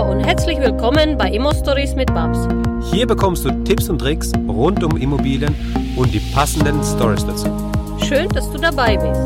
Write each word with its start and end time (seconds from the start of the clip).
Hallo 0.00 0.12
und 0.12 0.20
herzlich 0.20 0.58
willkommen 0.58 1.18
bei 1.18 1.28
Immo 1.28 1.52
Stories 1.52 1.94
mit 1.94 2.06
Babs. 2.14 2.48
Hier 2.90 3.06
bekommst 3.06 3.44
du 3.44 3.50
Tipps 3.64 3.90
und 3.90 3.98
Tricks 3.98 4.32
rund 4.48 4.82
um 4.82 4.96
Immobilien 4.96 5.54
und 5.94 6.14
die 6.14 6.20
passenden 6.32 6.82
Stories 6.82 7.26
dazu. 7.26 7.48
Schön, 8.08 8.26
dass 8.30 8.50
du 8.50 8.56
dabei 8.56 8.96
bist. 8.96 9.20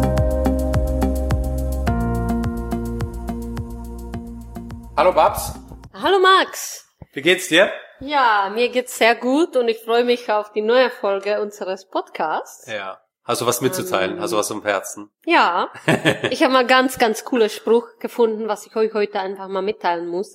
Hallo 4.96 5.12
Babs. 5.12 5.55
Hallo 5.92 6.18
Max. 6.18 6.93
Wie 7.12 7.22
geht's 7.22 7.46
dir? 7.46 7.70
Ja, 8.00 8.50
mir 8.52 8.68
geht's 8.68 8.98
sehr 8.98 9.14
gut 9.14 9.56
und 9.56 9.68
ich 9.68 9.79
freue 9.79 10.02
mich 10.02 10.29
auf 10.32 10.50
die 10.50 10.62
neue 10.62 10.91
Folge 10.91 11.41
unseres 11.41 11.88
Podcasts. 11.88 12.66
Ja. 12.66 12.98
Hast 13.22 13.41
du 13.41 13.46
was 13.46 13.61
mitzuteilen? 13.61 14.20
Hast 14.20 14.32
du 14.32 14.36
was 14.36 14.50
im 14.50 14.62
Herzen? 14.64 15.09
Ja, 15.25 15.70
ich 16.30 16.43
habe 16.43 16.52
mal 16.52 16.66
ganz, 16.66 16.98
ganz 16.98 17.25
cooler 17.25 17.48
Spruch 17.48 17.86
gefunden, 18.00 18.48
was 18.48 18.66
ich 18.66 18.75
euch 18.75 18.93
heute 18.93 19.20
einfach 19.20 19.46
mal 19.46 19.62
mitteilen 19.62 20.09
muss. 20.09 20.34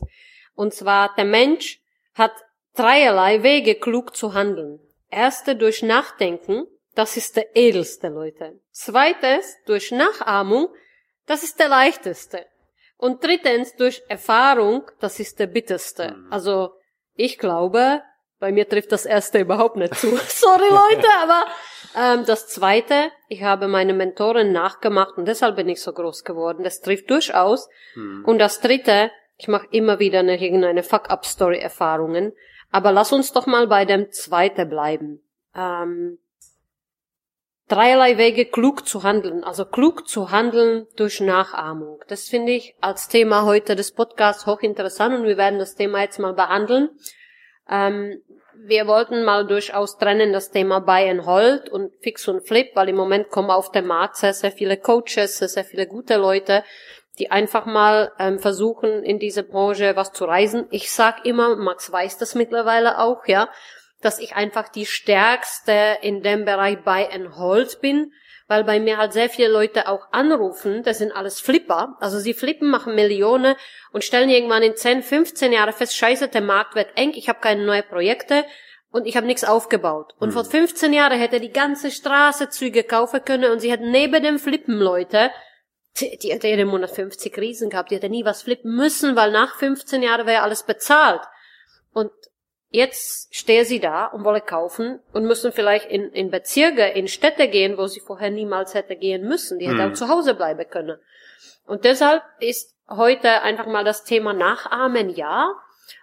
Und 0.59 0.73
zwar, 0.73 1.15
der 1.15 1.23
Mensch 1.23 1.79
hat 2.15 2.33
dreierlei 2.75 3.43
Wege, 3.43 3.75
klug 3.75 4.13
zu 4.13 4.33
handeln. 4.33 4.81
Erste 5.09 5.55
durch 5.55 5.83
Nachdenken, 5.83 6.67
das 6.95 7.15
ist 7.15 7.37
der 7.37 7.55
edelste, 7.55 8.09
Leute. 8.09 8.59
Zweites 8.73 9.55
durch 9.67 9.91
Nachahmung, 9.91 10.67
das 11.27 11.43
ist 11.43 11.61
der 11.61 11.69
leichteste. 11.69 12.45
Und 12.97 13.23
drittens 13.23 13.77
durch 13.77 14.03
Erfahrung, 14.09 14.83
das 14.99 15.21
ist 15.21 15.39
der 15.39 15.47
bitterste. 15.47 16.11
Mhm. 16.11 16.27
Also, 16.29 16.73
ich 17.15 17.37
glaube, 17.37 18.01
bei 18.39 18.51
mir 18.51 18.67
trifft 18.67 18.91
das 18.91 19.05
erste 19.05 19.39
überhaupt 19.45 19.77
nicht 19.77 19.95
zu. 19.95 20.13
Sorry 20.27 20.67
Leute, 20.69 21.07
aber 21.21 21.45
ähm, 21.95 22.25
das 22.25 22.49
zweite, 22.49 23.11
ich 23.29 23.43
habe 23.43 23.69
meine 23.69 23.93
Mentorin 23.93 24.51
nachgemacht 24.51 25.17
und 25.17 25.25
deshalb 25.25 25.55
bin 25.55 25.69
ich 25.69 25.81
so 25.81 25.93
groß 25.93 26.25
geworden. 26.25 26.65
Das 26.65 26.81
trifft 26.81 27.09
durchaus. 27.09 27.69
Hm. 27.93 28.25
Und 28.25 28.39
das 28.39 28.59
dritte, 28.59 29.09
ich 29.39 29.47
mache 29.47 29.67
immer 29.71 29.99
wieder 29.99 30.19
eine, 30.19 30.39
irgendeine 30.39 30.83
Fuck-up-Story-Erfahrungen. 30.83 32.33
Aber 32.71 32.91
lass 32.91 33.13
uns 33.13 33.31
doch 33.31 33.47
mal 33.47 33.67
bei 33.67 33.85
dem 33.85 34.11
zweiten 34.11 34.69
bleiben. 34.69 35.23
Ähm, 35.55 36.19
dreierlei 37.69 38.17
Wege, 38.17 38.45
klug 38.45 38.85
zu 38.85 39.03
handeln. 39.03 39.45
Also 39.45 39.63
klug 39.63 40.09
zu 40.09 40.31
handeln 40.31 40.87
durch 40.97 41.21
Nachahmung. 41.21 42.03
Das 42.09 42.27
finde 42.27 42.51
ich 42.51 42.75
als 42.81 43.07
Thema 43.07 43.45
heute 43.45 43.77
des 43.77 43.93
Podcasts 43.93 44.45
hochinteressant 44.45 45.15
und 45.15 45.23
wir 45.23 45.37
werden 45.37 45.57
das 45.57 45.75
Thema 45.75 46.01
jetzt 46.01 46.19
mal 46.19 46.33
behandeln. 46.33 46.89
Ähm, 47.69 48.21
wir 48.65 48.87
wollten 48.87 49.23
mal 49.23 49.47
durchaus 49.47 49.97
trennen 49.97 50.33
das 50.33 50.51
Thema 50.51 50.79
Buy 50.81 51.09
and 51.09 51.25
Hold 51.25 51.69
und 51.69 51.93
Fix 52.01 52.27
und 52.27 52.45
Flip, 52.45 52.67
weil 52.75 52.89
im 52.89 52.97
Moment 52.97 53.29
kommen 53.29 53.51
auf 53.51 53.71
den 53.71 53.87
Markt 53.87 54.17
sehr, 54.17 54.33
sehr 54.33 54.51
viele 54.51 54.75
Coaches, 54.75 55.37
sehr, 55.37 55.47
sehr 55.47 55.63
viele 55.63 55.87
gute 55.87 56.17
Leute, 56.17 56.65
die 57.19 57.31
einfach 57.31 57.65
mal 57.65 58.11
ähm, 58.17 58.39
versuchen, 58.39 59.03
in 59.03 59.19
diese 59.19 59.43
Branche 59.43 59.95
was 59.95 60.13
zu 60.13 60.25
reisen. 60.25 60.67
Ich 60.71 60.91
sag 60.91 61.25
immer, 61.25 61.55
Max 61.55 61.91
weiß 61.91 62.17
das 62.17 62.35
mittlerweile 62.35 62.99
auch, 62.99 63.25
ja, 63.27 63.49
dass 64.01 64.19
ich 64.19 64.35
einfach 64.35 64.69
die 64.69 64.85
stärkste 64.85 65.97
in 66.01 66.23
dem 66.23 66.45
Bereich 66.45 66.79
Buy 66.83 67.07
and 67.11 67.37
Hold 67.37 67.81
bin, 67.81 68.13
weil 68.47 68.63
bei 68.63 68.79
mir 68.79 68.97
halt 68.97 69.13
sehr 69.13 69.29
viele 69.29 69.49
Leute 69.49 69.87
auch 69.87 70.11
anrufen, 70.11 70.83
das 70.83 70.97
sind 70.97 71.11
alles 71.11 71.39
Flipper, 71.39 71.97
also 71.99 72.17
sie 72.17 72.33
flippen, 72.33 72.69
machen 72.69 72.95
Millionen 72.95 73.55
und 73.91 74.03
stellen 74.03 74.29
irgendwann 74.29 74.63
in 74.63 74.75
10, 74.75 75.03
15 75.03 75.51
Jahren 75.51 75.73
fest, 75.73 75.95
scheiße, 75.95 76.29
der 76.29 76.41
Markt 76.41 76.75
wird 76.75 76.89
eng, 76.95 77.11
ich 77.13 77.29
habe 77.29 77.41
keine 77.41 77.65
neuen 77.65 77.83
Projekte 77.87 78.45
und 78.91 79.05
ich 79.05 79.15
habe 79.17 79.27
nichts 79.27 79.43
aufgebaut. 79.43 80.13
Und 80.17 80.31
vor 80.31 80.45
15 80.45 80.93
Jahren 80.93 81.19
hätte 81.19 81.39
die 81.39 81.51
ganze 81.51 81.91
Straße 81.91 82.49
Züge 82.49 82.83
kaufen 82.83 83.23
können 83.23 83.51
und 83.51 83.59
sie 83.59 83.71
hätten 83.71 83.91
neben 83.91 84.23
dem 84.23 84.39
Flippen 84.39 84.79
Leute, 84.79 85.29
die, 85.97 86.17
die 86.17 86.31
hätte 86.31 86.47
jeden 86.47 86.67
Monat 86.69 86.91
50 86.91 87.37
Riesen 87.37 87.69
gehabt, 87.69 87.91
die 87.91 87.95
hätte 87.95 88.09
nie 88.09 88.25
was 88.25 88.43
flippen 88.43 88.75
müssen, 88.75 89.15
weil 89.15 89.31
nach 89.31 89.55
15 89.55 90.01
Jahren 90.03 90.27
wäre 90.27 90.43
alles 90.43 90.63
bezahlt. 90.63 91.21
Und 91.93 92.11
jetzt 92.69 93.33
stehe 93.35 93.65
sie 93.65 93.79
da 93.79 94.05
und 94.05 94.23
wolle 94.23 94.41
kaufen 94.41 94.99
und 95.13 95.25
müssen 95.25 95.51
vielleicht 95.51 95.89
in, 95.89 96.11
in 96.11 96.29
Bezirke, 96.29 96.87
in 96.87 97.07
Städte 97.07 97.47
gehen, 97.47 97.77
wo 97.77 97.87
sie 97.87 97.99
vorher 97.99 98.29
niemals 98.29 98.73
hätte 98.73 98.95
gehen 98.95 99.27
müssen. 99.27 99.59
Die 99.59 99.67
hätte 99.67 99.83
Hm. 99.83 99.91
auch 99.91 99.95
zu 99.95 100.07
Hause 100.07 100.35
bleiben 100.35 100.69
können. 100.69 100.99
Und 101.65 101.83
deshalb 101.85 102.23
ist 102.39 102.75
heute 102.89 103.41
einfach 103.41 103.67
mal 103.67 103.83
das 103.83 104.03
Thema 104.03 104.33
Nachahmen, 104.33 105.09
ja. 105.09 105.53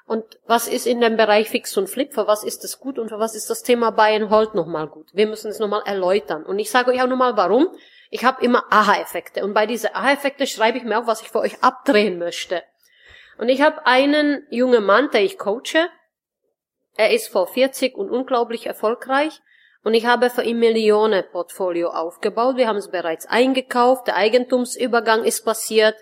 Und 0.07 0.25
was 0.47 0.69
ist 0.69 0.87
in 0.87 1.01
dem 1.01 1.17
Bereich 1.17 1.49
Fix 1.49 1.77
und 1.77 1.89
Flip? 1.89 2.13
Für 2.13 2.27
was 2.27 2.45
ist 2.45 2.63
das 2.63 2.79
gut 2.79 2.99
und 2.99 3.09
für 3.09 3.19
was 3.19 3.35
ist 3.35 3.51
das 3.51 3.63
Thema 3.63 3.91
Buy 3.91 4.15
and 4.15 4.31
Hold 4.31 4.55
nochmal 4.55 4.87
gut? 4.87 5.09
Wir 5.13 5.27
müssen 5.27 5.51
es 5.51 5.59
nochmal 5.59 5.83
erläutern. 5.85 6.45
Und 6.45 6.59
ich 6.59 6.71
sage 6.71 6.93
euch 6.93 7.03
auch 7.03 7.09
nochmal 7.09 7.37
warum. 7.37 7.69
Ich 8.11 8.25
habe 8.25 8.45
immer 8.45 8.65
Aha-Effekte. 8.71 9.45
Und 9.45 9.55
bei 9.55 9.67
diesen 9.67 9.95
Aha-Effekte 9.95 10.47
schreibe 10.47 10.79
ich 10.79 10.85
mir 10.85 10.99
auch, 10.99 11.07
was 11.07 11.23
ich 11.23 11.29
für 11.29 11.41
euch 11.41 11.63
abdrehen 11.63 12.19
möchte. 12.19 12.63
Und 13.39 13.49
ich 13.49 13.61
habe 13.61 13.87
einen 13.87 14.47
jungen 14.51 14.85
Mann, 14.85 15.11
der 15.11 15.23
ich 15.23 15.39
coache. 15.39 15.91
Er 16.97 17.11
ist 17.13 17.29
vor 17.29 17.47
40 17.47 17.95
und 17.97 18.11
unglaublich 18.11 18.67
erfolgreich. 18.67 19.41
Und 19.83 19.95
ich 19.95 20.07
habe 20.07 20.31
für 20.31 20.43
ihn 20.43 20.59
Millionen 20.59 21.25
Portfolio 21.31 21.91
aufgebaut. 21.91 22.57
Wir 22.57 22.67
haben 22.67 22.77
es 22.77 22.91
bereits 22.91 23.27
eingekauft. 23.27 24.07
Der 24.07 24.17
Eigentumsübergang 24.17 25.25
ist 25.25 25.45
passiert. 25.45 25.97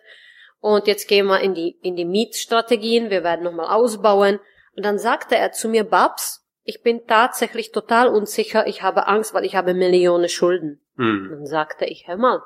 Und 0.60 0.86
jetzt 0.86 1.09
gehen 1.09 1.26
wir 1.26 1.41
in 1.41 1.54
die, 1.54 1.78
in 1.82 1.97
die 1.97 2.06
Mietstrategien. 2.06 3.10
Wir 3.10 3.25
werden 3.25 3.44
nochmal 3.44 3.75
ausbauen. 3.75 4.41
Und 4.76 4.84
dann 4.84 4.98
sagte 4.98 5.36
er 5.36 5.53
zu 5.53 5.69
mir, 5.69 5.84
Babs, 5.84 6.44
ich 6.65 6.83
bin 6.83 7.07
tatsächlich 7.07 7.73
total 7.73 8.09
unsicher. 8.09 8.67
Ich 8.67 8.83
habe 8.83 9.07
Angst, 9.07 9.35
weil 9.35 9.45
ich 9.45 9.55
habe 9.55 9.75
Millionen 9.75 10.29
Schulden. 10.29 10.81
Hm. 10.97 11.29
Dann 11.31 11.47
sagte 11.47 11.85
ich, 11.85 12.09
hör 12.09 12.17
mal, 12.17 12.43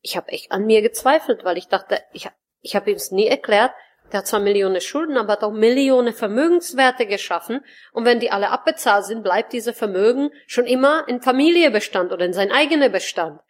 ich 0.00 0.16
habe 0.16 0.28
echt 0.28 0.52
an 0.52 0.66
mir 0.66 0.82
gezweifelt, 0.82 1.44
weil 1.44 1.58
ich 1.58 1.68
dachte, 1.68 1.98
ich, 2.12 2.28
ich 2.60 2.76
habe 2.76 2.90
ihm 2.90 2.96
es 2.96 3.10
nie 3.10 3.26
erklärt, 3.26 3.72
der 4.12 4.18
hat 4.18 4.26
zwar 4.26 4.40
Millionen 4.40 4.80
Schulden, 4.80 5.16
aber 5.16 5.32
hat 5.34 5.44
auch 5.44 5.52
Millionen 5.52 6.12
Vermögenswerte 6.12 7.06
geschaffen. 7.06 7.64
Und 7.92 8.04
wenn 8.04 8.18
die 8.20 8.30
alle 8.30 8.50
abbezahlt 8.50 9.04
sind, 9.04 9.22
bleibt 9.22 9.52
diese 9.52 9.72
Vermögen 9.72 10.30
schon 10.46 10.66
immer 10.66 11.06
in 11.08 11.20
Familiebestand 11.22 12.12
oder 12.12 12.24
in 12.24 12.32
sein 12.32 12.50
eigener 12.50 12.88
Bestand. 12.88 13.40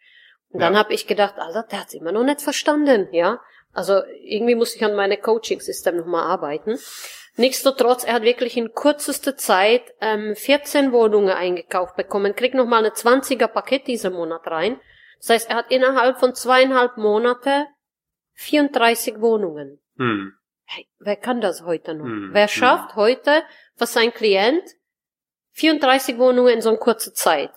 Und 0.49 0.61
dann 0.61 0.73
Ja. 0.73 0.79
habe 0.79 0.93
ich 0.93 1.07
gedacht, 1.07 1.35
Alter, 1.37 1.63
der 1.63 1.81
hat's 1.81 1.93
immer 1.93 2.11
noch 2.11 2.23
nicht 2.23 2.41
verstanden, 2.41 3.07
ja. 3.11 3.39
Also 3.73 4.01
irgendwie 4.23 4.55
muss 4.55 4.75
ich 4.75 4.83
an 4.83 4.95
meine 4.95 5.17
Coaching-System 5.17 5.97
nochmal 5.97 6.23
arbeiten. 6.23 6.77
Nichtsdestotrotz, 7.37 8.03
er 8.03 8.15
hat 8.15 8.23
wirklich 8.23 8.57
in 8.57 8.73
kürzester 8.73 9.37
Zeit 9.37 9.83
ähm, 10.01 10.35
14 10.35 10.91
Wohnungen 10.91 11.29
eingekauft 11.29 11.95
bekommen, 11.95 12.35
kriegt 12.35 12.55
nochmal 12.55 12.79
eine 12.79 12.93
20er 12.93 13.47
Paket 13.47 13.87
diesen 13.87 14.13
Monat 14.13 14.45
rein. 14.47 14.79
Das 15.19 15.29
heißt, 15.29 15.49
er 15.49 15.55
hat 15.57 15.71
innerhalb 15.71 16.19
von 16.19 16.35
zweieinhalb 16.35 16.97
Monate 16.97 17.67
34 18.33 19.21
Wohnungen. 19.21 19.79
Hm. 19.97 20.33
Hey, 20.65 20.87
wer 20.99 21.15
kann 21.15 21.41
das 21.41 21.63
heute 21.63 21.93
noch? 21.93 22.05
Hm, 22.05 22.29
Wer 22.33 22.47
hm. 22.47 22.49
schafft 22.49 22.95
heute 22.95 23.43
für 23.75 23.85
sein 23.85 24.13
Klient 24.13 24.63
34 25.51 26.17
Wohnungen 26.17 26.55
in 26.55 26.61
so 26.61 26.69
einer 26.69 26.79
kurzen 26.79 27.13
Zeit? 27.13 27.51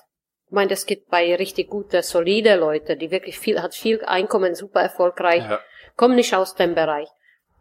Ich 0.46 0.52
meine, 0.52 0.70
das 0.70 0.86
gibt 0.86 1.08
bei 1.08 1.34
richtig 1.34 1.70
gute, 1.70 2.02
solide 2.02 2.56
Leute, 2.56 2.96
die 2.96 3.10
wirklich 3.10 3.38
viel, 3.38 3.62
hat 3.62 3.74
viel 3.74 4.04
Einkommen, 4.04 4.54
super 4.54 4.80
erfolgreich, 4.80 5.42
Ja. 5.42 5.60
kommen 5.96 6.14
nicht 6.16 6.34
aus 6.34 6.54
dem 6.54 6.74
Bereich. 6.74 7.08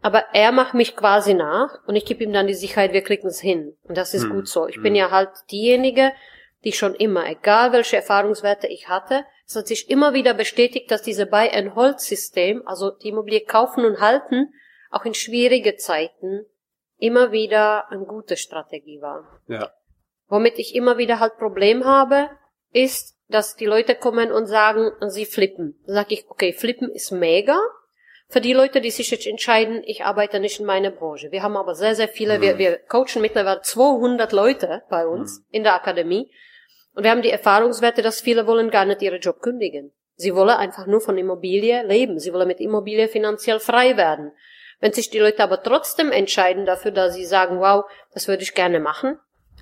Aber 0.02 0.24
er 0.34 0.52
macht 0.52 0.74
mich 0.74 0.96
quasi 0.96 1.32
nach 1.32 1.78
und 1.86 1.96
ich 1.96 2.04
gebe 2.04 2.22
ihm 2.24 2.32
dann 2.32 2.46
die 2.46 2.54
Sicherheit, 2.54 2.92
wir 2.92 3.02
kriegen 3.02 3.26
es 3.26 3.40
hin. 3.40 3.74
Und 3.84 3.96
das 3.96 4.12
ist 4.12 4.24
Hm, 4.24 4.32
gut 4.32 4.48
so. 4.48 4.68
Ich 4.68 4.76
hm. 4.76 4.82
bin 4.82 4.94
ja 4.94 5.10
halt 5.10 5.30
diejenige, 5.50 6.12
die 6.62 6.72
schon 6.72 6.94
immer, 6.94 7.26
egal 7.26 7.72
welche 7.72 7.96
Erfahrungswerte 7.96 8.66
ich 8.66 8.88
hatte, 8.88 9.24
es 9.46 9.56
hat 9.56 9.66
sich 9.66 9.90
immer 9.90 10.14
wieder 10.14 10.34
bestätigt, 10.34 10.90
dass 10.90 11.02
diese 11.02 11.26
Buy-and-Hold-System, 11.26 12.66
also 12.66 12.90
die 12.90 13.08
Immobilie 13.08 13.40
kaufen 13.42 13.84
und 13.84 14.00
halten, 14.00 14.52
auch 14.90 15.04
in 15.04 15.14
schwierige 15.14 15.76
Zeiten 15.76 16.46
immer 16.98 17.32
wieder 17.32 17.90
eine 17.90 18.04
gute 18.04 18.36
Strategie 18.36 19.00
war. 19.02 19.40
Ja. 19.48 19.72
Womit 20.28 20.58
ich 20.58 20.74
immer 20.74 20.96
wieder 20.96 21.20
halt 21.20 21.36
Problem 21.36 21.84
habe, 21.84 22.30
ist, 22.74 23.16
dass 23.28 23.56
die 23.56 23.64
Leute 23.64 23.94
kommen 23.94 24.30
und 24.30 24.46
sagen, 24.46 24.90
sie 25.08 25.24
flippen. 25.24 25.80
Dann 25.86 25.94
sage 25.94 26.14
ich, 26.14 26.26
okay, 26.28 26.52
flippen 26.52 26.90
ist 26.90 27.10
mega. 27.10 27.58
Für 28.28 28.40
die 28.40 28.52
Leute, 28.52 28.80
die 28.80 28.90
sich 28.90 29.10
jetzt 29.10 29.26
entscheiden, 29.26 29.82
ich 29.86 30.04
arbeite 30.04 30.40
nicht 30.40 30.60
in 30.60 30.66
meiner 30.66 30.90
Branche. 30.90 31.30
Wir 31.30 31.42
haben 31.42 31.56
aber 31.56 31.74
sehr, 31.74 31.94
sehr 31.94 32.08
viele, 32.08 32.40
wir, 32.40 32.54
Mhm. 32.54 32.58
wir 32.58 32.78
coachen 32.78 33.22
mittlerweile 33.22 33.62
200 33.62 34.32
Leute 34.32 34.82
bei 34.90 35.06
uns 35.06 35.42
in 35.50 35.62
der 35.62 35.74
Akademie. 35.74 36.30
Und 36.94 37.04
wir 37.04 37.10
haben 37.10 37.22
die 37.22 37.30
Erfahrungswerte, 37.30 38.02
dass 38.02 38.20
viele 38.20 38.46
wollen 38.46 38.70
gar 38.70 38.84
nicht 38.84 39.02
ihren 39.02 39.20
Job 39.20 39.40
kündigen. 39.40 39.92
Sie 40.16 40.34
wollen 40.34 40.50
einfach 40.50 40.86
nur 40.86 41.00
von 41.00 41.18
Immobilie 41.18 41.82
leben. 41.82 42.18
Sie 42.18 42.32
wollen 42.32 42.48
mit 42.48 42.60
Immobilie 42.60 43.08
finanziell 43.08 43.60
frei 43.60 43.96
werden. 43.96 44.32
Wenn 44.80 44.92
sich 44.92 45.10
die 45.10 45.18
Leute 45.18 45.42
aber 45.42 45.62
trotzdem 45.62 46.12
entscheiden 46.12 46.66
dafür, 46.66 46.90
dass 46.90 47.14
sie 47.14 47.24
sagen, 47.24 47.58
wow, 47.60 47.84
das 48.12 48.28
würde 48.28 48.42
ich 48.42 48.54
gerne 48.54 48.80
machen, 48.80 49.18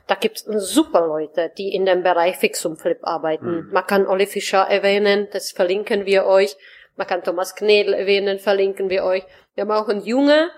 da 0.07 0.15
gibt's 0.15 0.45
super 0.45 1.07
Leute, 1.07 1.53
die 1.57 1.75
in 1.75 1.87
dem 1.87 2.03
Bereich 2.03 2.37
Fix 2.37 2.65
und 2.65 2.81
Flip 2.81 2.99
arbeiten. 3.03 3.67
Mhm. 3.67 3.73
Man 3.73 3.87
kann 3.87 4.07
Olli 4.07 4.27
Fischer 4.27 4.63
erwähnen, 4.63 5.29
das 5.33 5.53
verlinken 5.53 6.07
wir 6.07 6.27
euch. 6.27 6.57
Man 6.97 7.07
kann 7.07 7.23
Thomas 7.23 7.55
Knedel 7.55 7.95
erwähnen, 7.95 8.39
verlinken 8.39 8.91
wir 8.91 9.05
euch. 9.05 9.25
Wir 9.55 9.63
haben 9.63 9.71
auch 9.71 9.89
einen 9.89 10.05
jungen, 10.05 10.51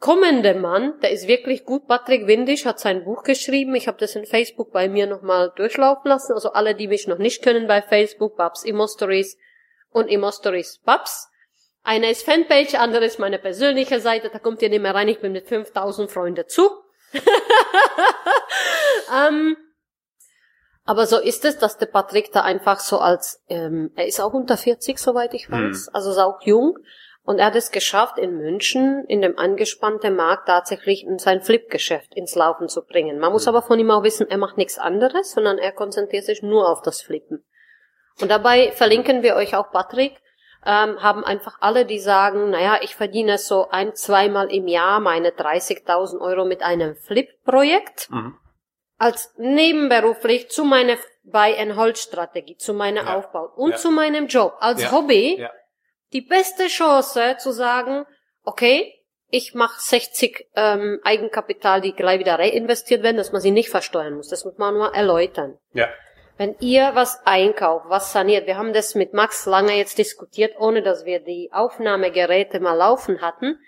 kommender 0.00 0.54
Mann, 0.54 0.98
der 1.00 1.10
ist 1.10 1.28
wirklich 1.28 1.64
gut. 1.64 1.86
Patrick 1.86 2.26
Windisch 2.26 2.64
hat 2.64 2.80
sein 2.80 3.04
Buch 3.04 3.22
geschrieben. 3.22 3.74
Ich 3.74 3.88
habe 3.88 3.98
das 3.98 4.16
in 4.16 4.26
Facebook 4.26 4.72
bei 4.72 4.88
mir 4.88 5.06
nochmal 5.06 5.52
durchlaufen 5.56 6.08
lassen. 6.08 6.32
Also 6.32 6.52
alle, 6.52 6.74
die 6.74 6.88
mich 6.88 7.06
noch 7.06 7.18
nicht 7.18 7.42
kennen 7.42 7.66
bei 7.66 7.82
Facebook, 7.82 8.36
Babs 8.36 8.64
Immo 8.64 8.86
Stories 8.86 9.36
und 9.90 10.08
Immo 10.08 10.30
Stories 10.30 10.78
Babs. 10.84 11.30
Eine 11.82 12.10
ist 12.10 12.24
Fanpage, 12.24 12.74
andere 12.74 13.06
ist 13.06 13.18
meine 13.18 13.38
persönliche 13.38 14.00
Seite, 14.00 14.28
da 14.30 14.38
kommt 14.38 14.60
ihr 14.60 14.68
nicht 14.68 14.82
mehr 14.82 14.94
rein, 14.94 15.08
ich 15.08 15.20
bin 15.20 15.32
mit 15.32 15.48
5000 15.48 16.10
Freunden 16.10 16.46
zu. 16.46 16.68
ähm, 19.14 19.56
aber 20.84 21.06
so 21.06 21.18
ist 21.18 21.44
es, 21.44 21.58
dass 21.58 21.76
der 21.76 21.86
Patrick 21.86 22.32
da 22.32 22.42
einfach 22.42 22.80
so 22.80 22.98
als, 22.98 23.42
ähm, 23.48 23.92
er 23.94 24.06
ist 24.06 24.20
auch 24.20 24.32
unter 24.32 24.56
40, 24.56 24.98
soweit 24.98 25.34
ich 25.34 25.50
weiß, 25.50 25.88
mhm. 25.88 25.94
also 25.94 26.10
ist 26.10 26.18
auch 26.18 26.40
jung. 26.42 26.78
Und 27.22 27.40
er 27.40 27.46
hat 27.46 27.56
es 27.56 27.70
geschafft, 27.70 28.16
in 28.16 28.38
München, 28.38 29.04
in 29.06 29.20
dem 29.20 29.38
angespannten 29.38 30.16
Markt, 30.16 30.48
tatsächlich 30.48 31.06
sein 31.18 31.42
Flip-Geschäft 31.42 32.14
ins 32.14 32.34
Laufen 32.34 32.70
zu 32.70 32.86
bringen. 32.86 33.18
Man 33.18 33.32
muss 33.32 33.44
mhm. 33.44 33.50
aber 33.50 33.60
von 33.60 33.78
ihm 33.78 33.90
auch 33.90 34.02
wissen, 34.02 34.30
er 34.30 34.38
macht 34.38 34.56
nichts 34.56 34.78
anderes, 34.78 35.32
sondern 35.32 35.58
er 35.58 35.72
konzentriert 35.72 36.24
sich 36.24 36.42
nur 36.42 36.70
auf 36.70 36.80
das 36.80 37.02
Flippen. 37.02 37.44
Und 38.22 38.30
dabei 38.30 38.72
verlinken 38.72 39.22
wir 39.22 39.36
euch 39.36 39.54
auch 39.54 39.70
Patrick, 39.70 40.18
ähm, 40.68 41.02
haben 41.02 41.24
einfach 41.24 41.56
alle, 41.60 41.84
die 41.84 41.98
sagen, 41.98 42.50
naja, 42.50 42.78
ich 42.82 42.94
verdiene 42.94 43.38
so 43.38 43.68
ein, 43.70 43.96
zweimal 43.96 44.52
im 44.52 44.68
Jahr 44.68 45.00
meine 45.00 45.30
30.000 45.30 46.20
Euro 46.20 46.44
mit 46.44 46.62
einem 46.62 46.94
Flip-Projekt. 46.94 48.08
Mhm 48.10 48.38
als 48.98 49.32
nebenberuflich 49.38 50.50
zu 50.50 50.64
meiner 50.64 50.96
Buy-and-Hold-Strategie, 51.22 52.56
zu 52.56 52.74
meiner 52.74 53.04
ja. 53.04 53.16
Aufbau 53.16 53.50
und 53.54 53.72
ja. 53.72 53.76
zu 53.76 53.90
meinem 53.90 54.26
Job 54.26 54.56
als 54.58 54.82
ja. 54.82 54.92
Hobby 54.92 55.46
die 56.12 56.22
beste 56.22 56.66
Chance 56.66 57.36
zu 57.38 57.52
sagen, 57.52 58.04
okay, 58.42 58.94
ich 59.30 59.54
mache 59.54 59.78
60 59.78 60.48
ähm, 60.56 61.00
Eigenkapital, 61.04 61.82
die 61.82 61.92
gleich 61.92 62.18
wieder 62.18 62.38
reinvestiert 62.38 63.02
werden, 63.02 63.18
dass 63.18 63.30
man 63.30 63.42
sie 63.42 63.50
nicht 63.50 63.68
versteuern 63.68 64.14
muss. 64.14 64.28
Das 64.28 64.44
muss 64.44 64.56
man 64.56 64.74
nur 64.74 64.94
erläutern. 64.94 65.58
Ja. 65.72 65.88
Wenn 66.38 66.54
ihr 66.60 66.92
was 66.94 67.26
einkauft, 67.26 67.86
was 67.88 68.12
saniert, 68.12 68.46
wir 68.46 68.56
haben 68.56 68.72
das 68.72 68.94
mit 68.94 69.12
Max 69.12 69.44
lange 69.44 69.76
jetzt 69.76 69.98
diskutiert, 69.98 70.54
ohne 70.60 70.82
dass 70.82 71.04
wir 71.04 71.18
die 71.18 71.50
Aufnahmegeräte 71.52 72.60
mal 72.60 72.74
laufen 72.74 73.20
hatten, 73.20 73.58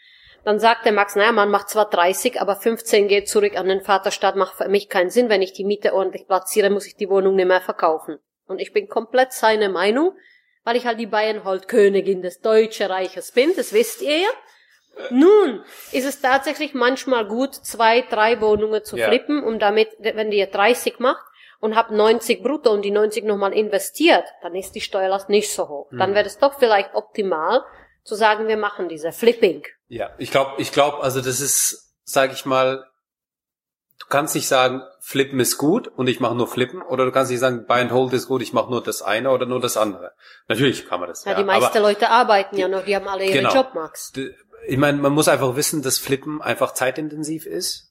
dann 0.44 0.61
sagt 0.61 0.87
der 0.87 0.93
Max, 0.93 1.17
naja, 1.17 1.32
man 1.32 1.50
macht 1.50 1.69
zwar 1.69 1.90
30, 1.90 2.40
aber 2.40 2.55
15 2.55 3.08
geht 3.08 3.28
zurück 3.28 3.58
an 3.58 3.67
den 3.67 3.81
Vaterstaat, 3.81 4.37
macht 4.37 4.55
für 4.55 4.69
mich 4.69 4.88
keinen 4.88 5.11
Sinn. 5.11 5.28
Wenn 5.28 5.43
ich 5.43 5.52
die 5.52 5.64
Miete 5.64 5.93
ordentlich 5.93 6.28
platziere, 6.28 6.70
muss 6.70 6.87
ich 6.87 6.94
die 6.94 7.11
Wohnung 7.11 7.34
nicht 7.34 7.49
mehr 7.49 7.61
verkaufen. 7.61 8.20
Und 8.46 8.61
ich 8.61 8.73
bin 8.73 8.88
komplett 8.88 9.32
seine 9.32 9.69
Meinung, 9.69 10.16
weil 10.62 10.76
ich 10.76 10.87
halt 10.87 11.00
die 11.00 11.06
Bayernhold-Königin 11.06 12.23
des 12.23 12.40
Deutschen 12.40 12.87
Reiches 12.87 13.32
bin, 13.32 13.52
das 13.56 13.73
wisst 13.73 14.00
ihr 14.00 14.16
ja. 14.16 14.28
Nun 15.11 15.64
ist 15.93 16.05
es 16.05 16.20
tatsächlich 16.20 16.75
manchmal 16.75 17.26
gut, 17.26 17.55
zwei, 17.55 18.02
drei 18.02 18.40
Wohnungen 18.40 18.84
zu 18.84 18.96
ja. 18.96 19.08
flippen, 19.08 19.43
um 19.43 19.58
damit, 19.58 19.88
wenn 19.99 20.31
ihr 20.31 20.46
30 20.46 21.00
macht 21.00 21.30
und 21.61 21.77
habt 21.77 21.91
90 21.91 22.43
brutto 22.43 22.71
und 22.71 22.83
die 22.83 22.91
90 22.91 23.25
nochmal 23.25 23.53
investiert, 23.53 24.25
dann 24.43 24.55
ist 24.55 24.73
die 24.75 24.81
Steuerlast 24.81 25.29
nicht 25.29 25.53
so 25.53 25.69
hoch. 25.69 25.91
Mhm. 25.91 25.99
Dann 25.99 26.15
wäre 26.15 26.27
es 26.27 26.39
doch 26.39 26.59
vielleicht 26.59 26.95
optimal, 26.95 27.62
zu 28.03 28.15
sagen, 28.15 28.49
wir 28.49 28.57
machen 28.57 28.89
diese 28.89 29.12
Flipping. 29.12 29.62
Ja, 29.89 30.11
ich 30.19 30.31
glaube, 30.31 30.61
ich 30.61 30.73
glaube, 30.73 31.03
also 31.03 31.21
das 31.21 31.41
ist, 31.41 31.95
sage 32.03 32.33
ich 32.33 32.47
mal, 32.47 32.87
du 33.99 34.07
kannst 34.09 34.35
nicht 34.35 34.49
sagen, 34.49 34.83
Flippen 35.01 35.39
ist 35.39 35.59
gut 35.59 35.87
und 35.89 36.09
ich 36.09 36.19
mache 36.19 36.35
nur 36.35 36.49
Flippen, 36.49 36.81
oder 36.81 37.05
du 37.05 37.12
kannst 37.12 37.31
nicht 37.31 37.41
sagen, 37.41 37.67
Buy 37.67 37.83
and 37.83 37.93
Hold 37.93 38.15
ist 38.15 38.27
gut, 38.27 38.41
ich 38.41 38.55
mache 38.55 38.71
nur 38.71 38.83
das 38.83 39.03
eine 39.03 39.31
oder 39.31 39.45
nur 39.45 39.61
das 39.61 39.77
andere. 39.77 40.12
Natürlich 40.49 40.89
kann 40.89 41.01
man 41.01 41.11
das. 41.11 41.25
Ja, 41.25 41.33
ja 41.33 41.39
die 41.39 41.45
meisten 41.45 41.79
Leute 41.79 42.09
arbeiten 42.09 42.57
ja 42.57 42.69
noch, 42.69 42.85
die 42.85 42.97
haben 42.97 43.07
alle 43.07 43.25
ihre 43.25 43.35
genau, 43.35 43.55
Jobmax. 43.55 44.12
Ich 44.67 44.79
meine, 44.79 44.99
man 44.99 45.12
muss 45.12 45.29
einfach 45.29 45.57
wissen, 45.57 45.83
dass 45.83 45.99
Flippen 45.99 46.41
einfach 46.41 46.73
zeitintensiv 46.73 47.45
ist 47.45 47.89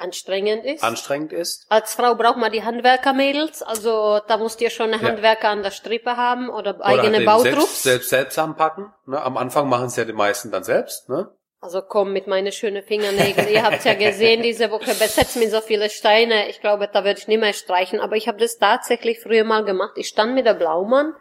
anstrengend 0.00 0.64
ist. 0.64 0.82
Anstrengend 0.82 1.32
ist. 1.32 1.66
Als 1.68 1.94
Frau 1.94 2.14
braucht 2.14 2.38
man 2.38 2.52
die 2.52 2.64
Handwerkermädels, 2.64 3.62
also 3.62 4.20
da 4.26 4.36
musst 4.38 4.60
ihr 4.60 4.70
schon 4.70 4.92
eine 4.92 5.02
Handwerker 5.02 5.44
ja. 5.44 5.52
an 5.52 5.62
der 5.62 5.70
Strippe 5.70 6.16
haben 6.16 6.48
oder, 6.48 6.76
oder 6.76 6.84
eigene 6.84 7.18
halt 7.18 7.26
Bautrupps. 7.26 7.54
Selbst, 7.54 7.82
selbst, 7.82 8.10
selbst 8.10 8.38
anpacken. 8.38 8.92
Ne? 9.06 9.20
Am 9.20 9.36
Anfang 9.36 9.68
machen 9.68 9.86
es 9.86 9.96
ja 9.96 10.04
die 10.04 10.12
meisten 10.12 10.50
dann 10.50 10.64
selbst. 10.64 11.08
Ne? 11.08 11.30
Also 11.62 11.82
komm 11.82 12.12
mit 12.14 12.26
meinen 12.26 12.52
schönen 12.52 12.82
Fingernägeln. 12.82 13.48
ihr 13.48 13.62
habt 13.62 13.84
ja 13.84 13.94
gesehen, 13.94 14.42
diese 14.42 14.70
Woche 14.70 14.94
besetzt 14.94 15.36
mir 15.36 15.50
so 15.50 15.60
viele 15.60 15.90
Steine. 15.90 16.48
Ich 16.48 16.60
glaube, 16.60 16.88
da 16.90 17.04
würde 17.04 17.20
ich 17.20 17.28
nicht 17.28 17.40
mehr 17.40 17.52
streichen. 17.52 18.00
Aber 18.00 18.16
ich 18.16 18.28
habe 18.28 18.38
das 18.38 18.56
tatsächlich 18.56 19.20
früher 19.20 19.44
mal 19.44 19.64
gemacht. 19.64 19.92
Ich 19.96 20.08
stand 20.08 20.34
mit 20.34 20.46
der 20.46 20.54
Blaumann 20.54 21.12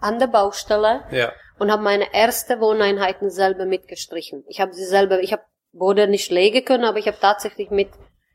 an 0.00 0.20
der 0.20 0.28
Baustelle 0.28 1.02
ja. 1.10 1.32
und 1.58 1.72
habe 1.72 1.82
meine 1.82 2.14
erste 2.14 2.60
Wohneinheiten 2.60 3.30
selber 3.30 3.66
mitgestrichen. 3.66 4.44
Ich 4.48 4.60
habe 4.60 4.72
sie 4.72 4.84
selber, 4.84 5.20
ich 5.20 5.32
habe 5.32 5.42
Boden 5.72 6.10
nicht 6.10 6.30
legen 6.30 6.64
können, 6.64 6.84
aber 6.84 6.98
ich 6.98 7.06
habe 7.06 7.18
tatsächlich 7.20 7.70
mit 7.70 7.88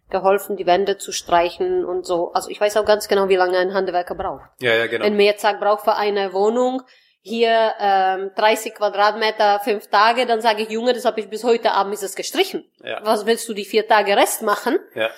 geholfen, 0.09 0.55
die 0.55 0.65
Wände 0.65 0.97
zu 0.97 1.11
streichen 1.11 1.83
und 1.83 2.05
so. 2.05 2.31
Also 2.33 2.49
ich 2.49 2.61
weiß 2.61 2.77
auch 2.77 2.85
ganz 2.85 3.07
genau, 3.07 3.29
wie 3.29 3.35
lange 3.35 3.57
ein 3.57 3.73
Handwerker 3.73 4.15
braucht. 4.15 4.43
Ja, 4.59 4.73
ja, 4.73 4.87
genau. 4.87 5.05
Wenn 5.05 5.15
mir 5.15 5.25
jetzt 5.25 5.41
sagt, 5.41 5.59
braucht 5.59 5.83
für 5.83 5.95
eine 5.95 6.33
Wohnung 6.33 6.81
hier 7.21 7.73
ähm, 7.79 8.31
30 8.35 8.75
Quadratmeter, 8.75 9.59
fünf 9.63 9.87
Tage, 9.87 10.27
dann 10.27 10.41
sage 10.41 10.61
ich, 10.61 10.69
Junge, 10.69 10.93
das 10.93 11.05
habe 11.05 11.19
ich 11.19 11.29
bis 11.29 11.43
heute 11.43 11.71
Abend 11.71 11.95
ist 11.95 12.03
es 12.03 12.15
gestrichen. 12.15 12.69
Ja. 12.83 12.99
Was 13.03 13.25
willst 13.25 13.49
du 13.49 13.53
die 13.53 13.65
vier 13.65 13.87
Tage 13.87 14.15
Rest 14.15 14.43
machen? 14.43 14.77
Ja. 14.93 15.09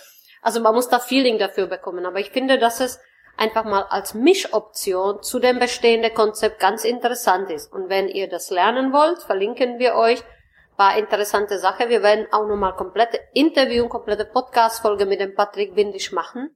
Also 0.42 0.62
man 0.62 0.74
muss 0.74 0.88
da 0.88 1.00
Feeling 1.00 1.38
dafür 1.38 1.68
bekommen. 1.68 2.06
Aber 2.06 2.20
ich 2.20 2.30
finde, 2.30 2.58
dass 2.58 2.80
es 2.80 3.02
einfach 3.36 3.66
mal 3.66 3.84
als 3.90 4.14
Mischoption 4.14 5.22
zu 5.22 5.40
dem 5.40 5.60
bestehenden 5.60 6.14
Konzept 6.14 6.60
ganz 6.60 6.86
interessant 6.86 7.50
ist. 7.50 7.72
Und 7.72 7.90
wenn 7.90 8.08
ihr 8.08 8.30
das 8.30 8.50
lernen 8.50 8.94
wollt, 8.94 9.22
verlinken 9.24 9.78
wir 9.80 9.96
euch 9.96 10.24
war 10.78 10.98
interessante 10.98 11.58
Sache. 11.60 11.90
Wir 11.90 12.04
werden 12.04 12.28
auch 12.32 12.48
nochmal 12.48 12.76
komplette 12.76 13.20
Interview, 13.34 13.90
komplette 13.90 14.26
Podcast-Folge 14.26 15.06
mit 15.06 15.20
dem 15.20 15.36
Patrick 15.36 15.76
Windisch 15.76 16.12
machen. 16.12 16.56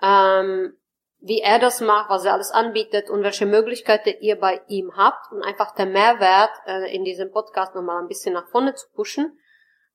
Ähm, 0.00 0.76
wie 1.20 1.40
er 1.40 1.60
das 1.60 1.80
macht, 1.80 2.10
was 2.10 2.24
er 2.24 2.32
alles 2.32 2.50
anbietet 2.50 3.08
und 3.08 3.22
welche 3.22 3.46
Möglichkeiten 3.46 4.14
ihr 4.20 4.40
bei 4.40 4.60
ihm 4.66 4.96
habt 4.96 5.30
und 5.30 5.42
einfach 5.42 5.72
der 5.74 5.86
Mehrwert 5.86 6.50
äh, 6.66 6.92
in 6.92 7.04
diesem 7.04 7.30
Podcast 7.30 7.76
nochmal 7.76 8.02
ein 8.02 8.08
bisschen 8.08 8.34
nach 8.34 8.48
vorne 8.48 8.74
zu 8.74 8.88
pushen 8.92 9.38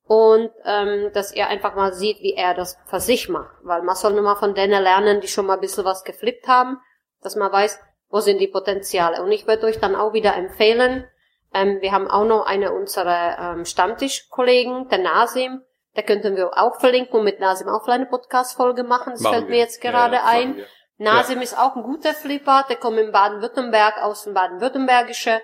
und 0.04 0.52
ähm, 0.64 1.12
dass 1.14 1.34
ihr 1.34 1.48
einfach 1.48 1.76
mal 1.76 1.92
seht, 1.92 2.22
wie 2.22 2.34
er 2.34 2.54
das 2.54 2.78
für 2.86 3.02
sich 3.02 3.28
macht. 3.28 3.58
Weil 3.64 3.82
man 3.82 3.96
soll 3.96 4.14
nur 4.14 4.22
mal 4.22 4.38
von 4.38 4.56
denen 4.56 4.82
lernen, 4.82 5.20
die 5.20 5.28
schon 5.28 5.46
mal 5.46 5.56
ein 5.56 5.60
bisschen 5.60 5.84
was 5.84 6.06
geflippt 6.06 6.48
haben, 6.48 6.80
dass 7.22 7.36
man 7.36 7.52
weiß, 7.52 7.78
wo 8.10 8.22
sind 8.22 8.40
die 8.40 8.48
Potenziale. 8.48 9.22
Und 9.22 9.34
ich 9.34 9.48
würde 9.48 9.66
euch 9.66 9.80
dann 9.80 9.96
auch 9.96 10.14
wieder 10.14 10.34
empfehlen, 10.36 11.06
ähm, 11.54 11.82
wir 11.82 11.92
haben 11.92 12.10
auch 12.10 12.26
noch 12.26 12.46
eine 12.46 12.74
unserer 12.74 13.38
ähm, 13.40 13.66
Stammtischkollegen, 13.66 14.88
der 14.90 15.00
Nasim. 15.00 15.62
Da 15.94 16.02
könnten 16.04 16.36
wir 16.36 16.52
auch 16.56 16.80
verlinken 16.80 17.20
und 17.20 17.26
mit 17.26 17.40
Nasim 17.40 17.70
auch 17.70 17.88
eine 17.88 18.06
Podcast-Folge 18.06 18.84
machen. 18.84 19.14
Das 19.14 19.22
machen 19.22 19.34
fällt 19.34 19.48
wir. 19.48 19.56
mir 19.56 19.60
jetzt 19.60 19.82
gerade 19.82 20.18
ja, 20.18 20.26
ein. 20.26 20.64
Nasim 20.98 21.38
ja. 21.38 21.44
ist 21.44 21.58
auch 21.58 21.76
ein 21.76 21.84
guter 21.84 22.14
Flipper. 22.14 22.66
Der 22.70 22.76
kommt 22.76 22.98
in 23.00 23.12
Baden-Württemberg 23.12 24.02
aus 24.04 24.24
dem 24.24 24.34
Baden-Württembergische. 24.34 25.42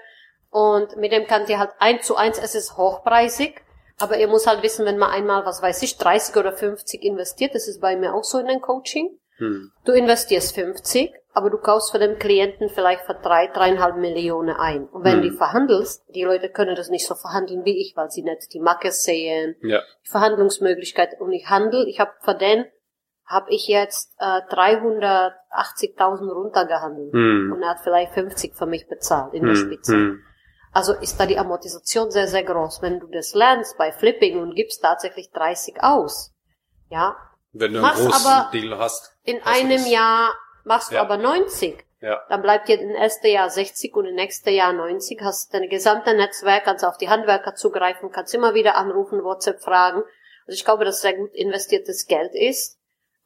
Und 0.49 0.95
mit 0.97 1.11
dem 1.11 1.25
könnt 1.25 1.49
ihr 1.49 1.57
halt 1.57 1.71
eins 1.79 2.05
zu 2.05 2.15
eins, 2.15 2.37
es 2.37 2.53
ist 2.53 2.77
hochpreisig. 2.77 3.63
Aber 3.99 4.17
ihr 4.17 4.27
muss 4.27 4.45
halt 4.45 4.61
wissen, 4.61 4.85
wenn 4.85 4.97
man 4.97 5.09
einmal, 5.09 5.45
was 5.45 5.61
weiß 5.61 5.81
ich, 5.81 5.97
30 5.97 6.35
oder 6.35 6.51
50 6.51 7.03
investiert, 7.03 7.55
das 7.55 7.67
ist 7.67 7.81
bei 7.81 7.95
mir 7.95 8.13
auch 8.13 8.23
so 8.23 8.37
in 8.37 8.47
den 8.47 8.61
Coaching. 8.61 9.17
Hm. 9.37 9.71
Du 9.85 9.91
investierst 9.91 10.55
50 10.55 11.11
aber 11.33 11.49
du 11.49 11.57
kaufst 11.57 11.91
für 11.91 11.99
den 11.99 12.19
Klienten 12.19 12.69
vielleicht 12.69 13.05
für 13.05 13.15
drei, 13.15 13.47
dreieinhalb 13.47 13.97
Millionen 13.97 14.55
ein. 14.55 14.87
Und 14.87 15.03
wenn 15.03 15.23
hm. 15.23 15.29
du 15.29 15.35
verhandelst, 15.35 16.03
die 16.13 16.23
Leute 16.23 16.49
können 16.49 16.75
das 16.75 16.89
nicht 16.89 17.07
so 17.07 17.15
verhandeln 17.15 17.65
wie 17.65 17.81
ich, 17.81 17.93
weil 17.95 18.11
sie 18.11 18.21
nicht 18.21 18.53
die 18.53 18.59
Macke 18.59 18.91
sehen, 18.91 19.55
ja. 19.61 19.81
die 20.05 20.11
Verhandlungsmöglichkeit. 20.11 21.19
Und 21.19 21.31
ich 21.31 21.49
handel, 21.49 21.87
ich 21.87 21.99
habe 21.99 22.11
für 22.21 22.35
den, 22.35 22.65
habe 23.25 23.49
ich 23.49 23.67
jetzt 23.67 24.15
äh, 24.19 24.41
380.000 24.53 26.31
runtergehandelt. 26.31 27.13
Hm. 27.13 27.51
Und 27.53 27.63
er 27.63 27.69
hat 27.69 27.79
vielleicht 27.83 28.13
50 28.13 28.55
für 28.55 28.67
mich 28.67 28.87
bezahlt 28.87 29.33
in 29.33 29.43
der 29.43 29.55
hm. 29.55 29.61
Spitze. 29.61 29.93
Hm. 29.93 30.19
Also 30.71 30.93
ist 30.93 31.19
da 31.19 31.25
die 31.25 31.37
Amortisation 31.39 32.11
sehr, 32.11 32.27
sehr 32.27 32.43
groß. 32.43 32.83
Wenn 32.83 32.99
du 32.99 33.07
das 33.07 33.33
lernst 33.33 33.77
bei 33.77 33.91
Flipping 33.91 34.39
und 34.39 34.55
gibst 34.55 34.83
tatsächlich 34.83 35.31
30 35.31 35.81
aus, 35.81 36.31
ja, 36.89 37.15
wenn 37.53 37.73
du 37.73 37.83
einen 37.83 37.95
großen 37.95 38.51
Deal 38.51 38.77
hast. 38.77 39.12
In 39.23 39.43
hast 39.43 39.59
einem 39.59 39.85
Jahr 39.85 40.33
machst 40.63 40.91
du 40.91 40.99
aber 40.99 41.17
90. 41.17 41.83
Ja. 42.01 42.21
Dann 42.27 42.41
bleibt 42.41 42.67
dir 42.67 42.79
im 42.79 42.91
ersten 42.91 43.27
Jahr 43.27 43.49
60 43.49 43.95
und 43.95 44.05
im 44.05 44.15
nächsten 44.15 44.49
Jahr 44.49 44.73
90, 44.73 45.21
hast 45.21 45.53
dein 45.53 45.69
gesamte 45.69 46.13
Netzwerk, 46.13 46.65
kannst 46.65 46.83
auf 46.83 46.97
die 46.97 47.09
Handwerker 47.09 47.55
zugreifen, 47.55 48.11
kannst 48.11 48.35
immer 48.35 48.53
wieder 48.53 48.75
anrufen, 48.75 49.23
WhatsApp 49.23 49.61
fragen. 49.61 50.03
Also 50.45 50.57
ich 50.57 50.65
glaube, 50.65 50.83
dass 50.83 51.01
sehr 51.01 51.15
gut 51.15 51.33
investiertes 51.33 52.05
Geld 52.07 52.35
ist, 52.35 52.77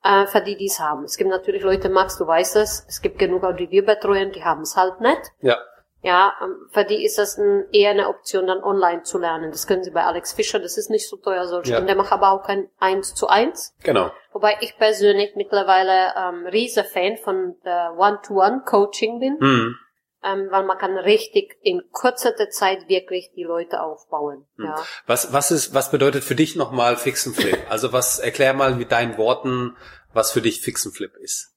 äh, 0.04 0.27
für 0.27 0.42
die, 0.42 0.56
die 0.56 0.68
es 0.68 0.80
haben. 0.80 1.06
Es 1.06 1.18
gibt 1.18 1.32
natürlich 1.32 1.63
Leute, 1.63 1.89
Max, 1.89 2.18
du 2.18 2.27
weißt 2.27 2.56
es, 2.58 2.86
es 2.88 3.01
gibt 3.01 3.18
genug, 3.18 3.44
auch 3.44 3.56
die 3.56 3.72
wir 3.72 3.84
betreuen, 3.84 4.32
die 4.32 4.44
haben 4.44 4.62
es 4.62 4.75
halt 4.75 5.01
nicht. 5.01 5.22
Ja. 5.42 5.58
Ja, 6.01 6.34
ähm, 6.44 6.68
für 6.72 6.86
die 6.86 7.04
ist 7.04 7.18
das 7.18 7.38
ein, 7.38 7.66
eher 7.72 7.92
eine 7.92 8.08
Option, 8.08 8.48
dann 8.48 8.63
online 8.63 9.04
zu 9.04 9.18
lernen. 9.18 9.51
Das 9.51 9.66
können 9.66 9.84
sie 9.84 9.92
bei 9.92 10.04
Alex 10.04 10.34
Fischer, 10.34 10.60
das 10.60 10.77
ist 10.77 10.89
nicht 10.89 11.10
so 11.10 11.18
teuer, 11.18 11.48
solche. 11.48 11.74
Ja. 11.74 11.80
Und 11.80 11.88
der 11.88 11.96
macht 11.96 12.12
aber 12.12 12.32
auch 12.32 12.44
kein 12.44 12.70
eins 12.77 13.16
zu 13.16 13.27
eins. 13.27 13.75
Genau. 13.84 14.12
Wobei 14.32 14.58
ich 14.62 14.77
persönlich 14.77 15.34
mittlerweile 15.36 16.13
ähm, 16.16 16.46
riese 16.48 16.84
Fan 16.84 17.18
von 17.18 17.56
der 17.66 17.96
One-to-One-Coaching 17.98 19.20
bin. 19.20 19.38
Mhm. 19.39 19.75
Ähm, 20.24 20.48
weil 20.50 20.63
man 20.63 20.77
kann 20.77 20.98
richtig 20.98 21.58
in 21.62 21.84
kurzer 21.92 22.36
Zeit 22.50 22.89
wirklich 22.89 23.32
die 23.36 23.44
Leute 23.44 23.82
aufbauen. 23.82 24.46
Mhm. 24.56 24.66
Ja. 24.66 24.84
Was, 25.06 25.34
was 25.34 25.51
ist, 25.51 25.74
was 25.74 25.92
bedeutet 25.92 26.24
für 26.24 26.36
dich 26.36 26.56
nochmal 26.56 26.96
Fix 26.96 27.25
and 27.27 27.36
Flip? 27.36 27.58
Also 27.70 27.94
was, 27.94 28.20
erklär 28.20 28.54
mal 28.54 28.75
mit 28.75 28.92
deinen 28.92 29.18
Worten, 29.18 29.75
was 30.13 30.32
für 30.32 30.42
dich 30.42 30.62
Fix 30.62 30.86
and 30.86 30.96
Flip 30.96 31.16
ist. 31.18 31.54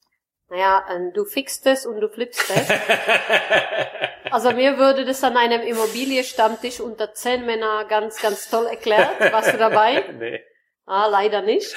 Naja, 0.50 0.84
ähm, 0.90 1.12
du 1.14 1.24
fixst 1.24 1.66
es 1.66 1.86
und 1.86 2.00
du 2.00 2.08
flippst 2.08 2.50
es. 2.50 2.68
Also 4.30 4.52
mir 4.52 4.78
würde 4.78 5.04
das 5.04 5.24
an 5.24 5.36
einem 5.36 5.62
Immobilienstammtisch 5.62 6.80
unter 6.80 7.12
zehn 7.12 7.44
Männer 7.46 7.84
ganz, 7.86 8.20
ganz 8.22 8.48
toll 8.48 8.66
erklärt. 8.66 9.18
Warst 9.32 9.52
du 9.52 9.58
dabei? 9.58 10.04
nee. 10.18 10.40
Ah, 10.86 11.06
leider 11.06 11.42
nicht. 11.42 11.74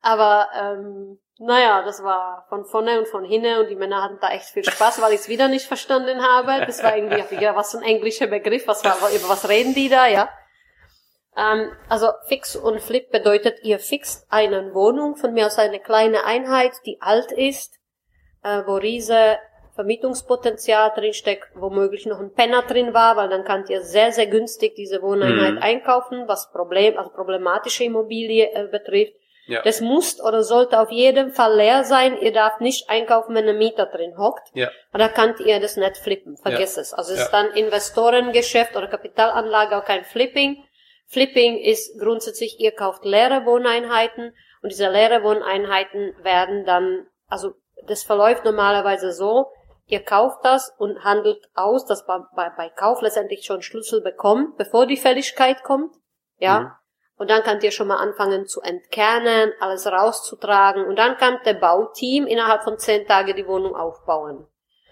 Aber 0.00 0.48
ähm, 0.54 1.18
naja, 1.38 1.82
das 1.82 2.02
war 2.02 2.46
von 2.48 2.64
vorne 2.66 2.98
und 3.00 3.08
von 3.08 3.24
hinten 3.24 3.58
und 3.58 3.68
die 3.68 3.74
Männer 3.74 4.02
hatten 4.02 4.18
da 4.20 4.30
echt 4.30 4.46
viel 4.46 4.64
Spaß, 4.64 5.00
weil 5.00 5.12
ich 5.12 5.20
es 5.20 5.28
wieder 5.28 5.48
nicht 5.48 5.66
verstanden 5.66 6.22
habe. 6.22 6.64
Das 6.66 6.82
war 6.82 6.96
irgendwie, 6.96 7.42
ja, 7.42 7.56
was 7.56 7.74
ein 7.74 7.82
englischer 7.82 8.28
Begriff, 8.28 8.68
was 8.68 8.84
war, 8.84 8.96
über 9.10 9.28
was 9.28 9.48
reden 9.48 9.74
die 9.74 9.88
da, 9.88 10.06
ja? 10.06 10.28
Ähm, 11.36 11.72
also 11.88 12.10
Fix 12.28 12.54
und 12.54 12.80
Flip 12.80 13.10
bedeutet, 13.10 13.62
ihr 13.62 13.78
fixt 13.78 14.26
eine 14.30 14.74
Wohnung, 14.74 15.16
von 15.16 15.32
mir 15.32 15.46
aus 15.46 15.58
eine 15.58 15.80
kleine 15.80 16.24
Einheit, 16.24 16.72
die 16.86 16.98
alt 17.00 17.32
ist, 17.32 17.81
äh, 18.42 18.62
wo 18.66 18.74
riese 18.76 19.38
Vermietungspotenzial 19.74 20.92
drinsteckt, 20.94 21.48
womöglich 21.54 22.06
noch 22.06 22.20
ein 22.20 22.32
Penner 22.32 22.62
drin 22.62 22.92
war, 22.94 23.16
weil 23.16 23.28
dann 23.28 23.44
könnt 23.44 23.70
ihr 23.70 23.82
sehr, 23.82 24.12
sehr 24.12 24.26
günstig 24.26 24.74
diese 24.74 25.00
Wohneinheit 25.02 25.54
Mhm. 25.54 25.62
einkaufen, 25.62 26.28
was 26.28 26.50
Problem, 26.52 26.98
also 26.98 27.10
problematische 27.10 27.84
Immobilie 27.84 28.50
äh, 28.52 28.66
betrifft. 28.68 29.14
Ja. 29.46 29.60
Das 29.62 29.80
muss 29.80 30.22
oder 30.22 30.44
sollte 30.44 30.78
auf 30.78 30.90
jeden 30.90 31.32
Fall 31.32 31.56
leer 31.56 31.82
sein. 31.84 32.16
Ihr 32.20 32.32
darf 32.32 32.60
nicht 32.60 32.88
einkaufen, 32.88 33.34
wenn 33.34 33.48
ein 33.48 33.58
Mieter 33.58 33.86
drin 33.86 34.16
hockt. 34.16 34.48
Ja. 34.54 34.70
Oder 34.94 35.08
könnt 35.08 35.40
ihr 35.40 35.58
das 35.58 35.76
nicht 35.76 35.96
flippen. 35.96 36.36
Vergesst 36.36 36.78
es. 36.78 36.92
Also 36.94 37.12
es 37.12 37.18
Ja. 37.18 37.24
ist 37.24 37.32
dann 37.32 37.50
Investorengeschäft 37.52 38.76
oder 38.76 38.86
Kapitalanlage, 38.86 39.76
auch 39.76 39.84
kein 39.84 40.04
Flipping. 40.04 40.62
Flipping 41.08 41.58
ist 41.58 41.98
grundsätzlich, 41.98 42.60
ihr 42.60 42.70
kauft 42.72 43.04
leere 43.04 43.44
Wohneinheiten 43.44 44.32
und 44.62 44.70
diese 44.70 44.88
leere 44.88 45.24
Wohneinheiten 45.24 46.14
werden 46.22 46.64
dann, 46.64 47.06
also 47.26 47.54
das 47.86 48.02
verläuft 48.02 48.44
normalerweise 48.44 49.12
so, 49.12 49.50
ihr 49.86 50.02
kauft 50.02 50.44
das 50.44 50.72
und 50.78 51.04
handelt 51.04 51.48
aus, 51.54 51.84
dass 51.84 52.06
bei, 52.06 52.18
bei, 52.34 52.50
bei 52.50 52.68
Kauf 52.70 53.02
letztendlich 53.02 53.44
schon 53.44 53.62
Schlüssel 53.62 54.00
bekommt, 54.00 54.56
bevor 54.56 54.86
die 54.86 54.96
Fälligkeit 54.96 55.62
kommt. 55.62 55.94
Ja. 56.38 56.60
Mhm. 56.60 56.70
Und 57.16 57.30
dann 57.30 57.42
könnt 57.42 57.62
ihr 57.62 57.70
schon 57.70 57.88
mal 57.88 57.98
anfangen 57.98 58.46
zu 58.46 58.62
entkernen, 58.62 59.52
alles 59.60 59.86
rauszutragen. 59.86 60.86
Und 60.86 60.96
dann 60.98 61.16
kann 61.18 61.38
der 61.44 61.54
Bauteam 61.54 62.26
innerhalb 62.26 62.64
von 62.64 62.78
zehn 62.78 63.06
Tagen 63.06 63.36
die 63.36 63.46
Wohnung 63.46 63.76
aufbauen. 63.76 64.46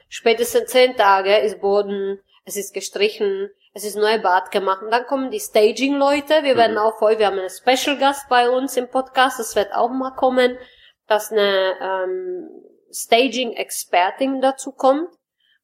Spätestens 0.09 0.71
zehn 0.71 0.97
Tage 0.97 1.39
ist 1.39 1.61
Boden, 1.61 2.21
es 2.45 2.57
ist 2.57 2.75
gestrichen, 2.75 3.51
es 3.73 3.85
ist 3.85 3.97
neu 3.97 4.21
Bad 4.21 4.51
gemacht. 4.51 4.83
Und 4.83 4.91
dann 4.91 5.07
kommen 5.07 5.31
die 5.31 5.41
Staging-Leute. 5.41 6.43
Wir 6.43 6.57
werden 6.57 6.73
Mhm. 6.73 6.79
auch 6.79 7.01
heute, 7.01 7.21
wir 7.21 7.27
haben 7.27 7.39
einen 7.39 7.51
Special-Gast 7.51 8.29
bei 8.29 8.51
uns 8.51 8.77
im 8.77 8.89
Podcast, 8.89 9.39
das 9.39 9.57
wird 9.57 9.73
auch 9.73 9.91
mal 9.91 10.15
kommen, 10.15 10.59
dass 11.07 11.33
eine 11.33 11.75
ähm, 11.81 12.49
Staging-Expertin 12.93 14.41
dazu 14.41 14.73
kommt 14.73 15.09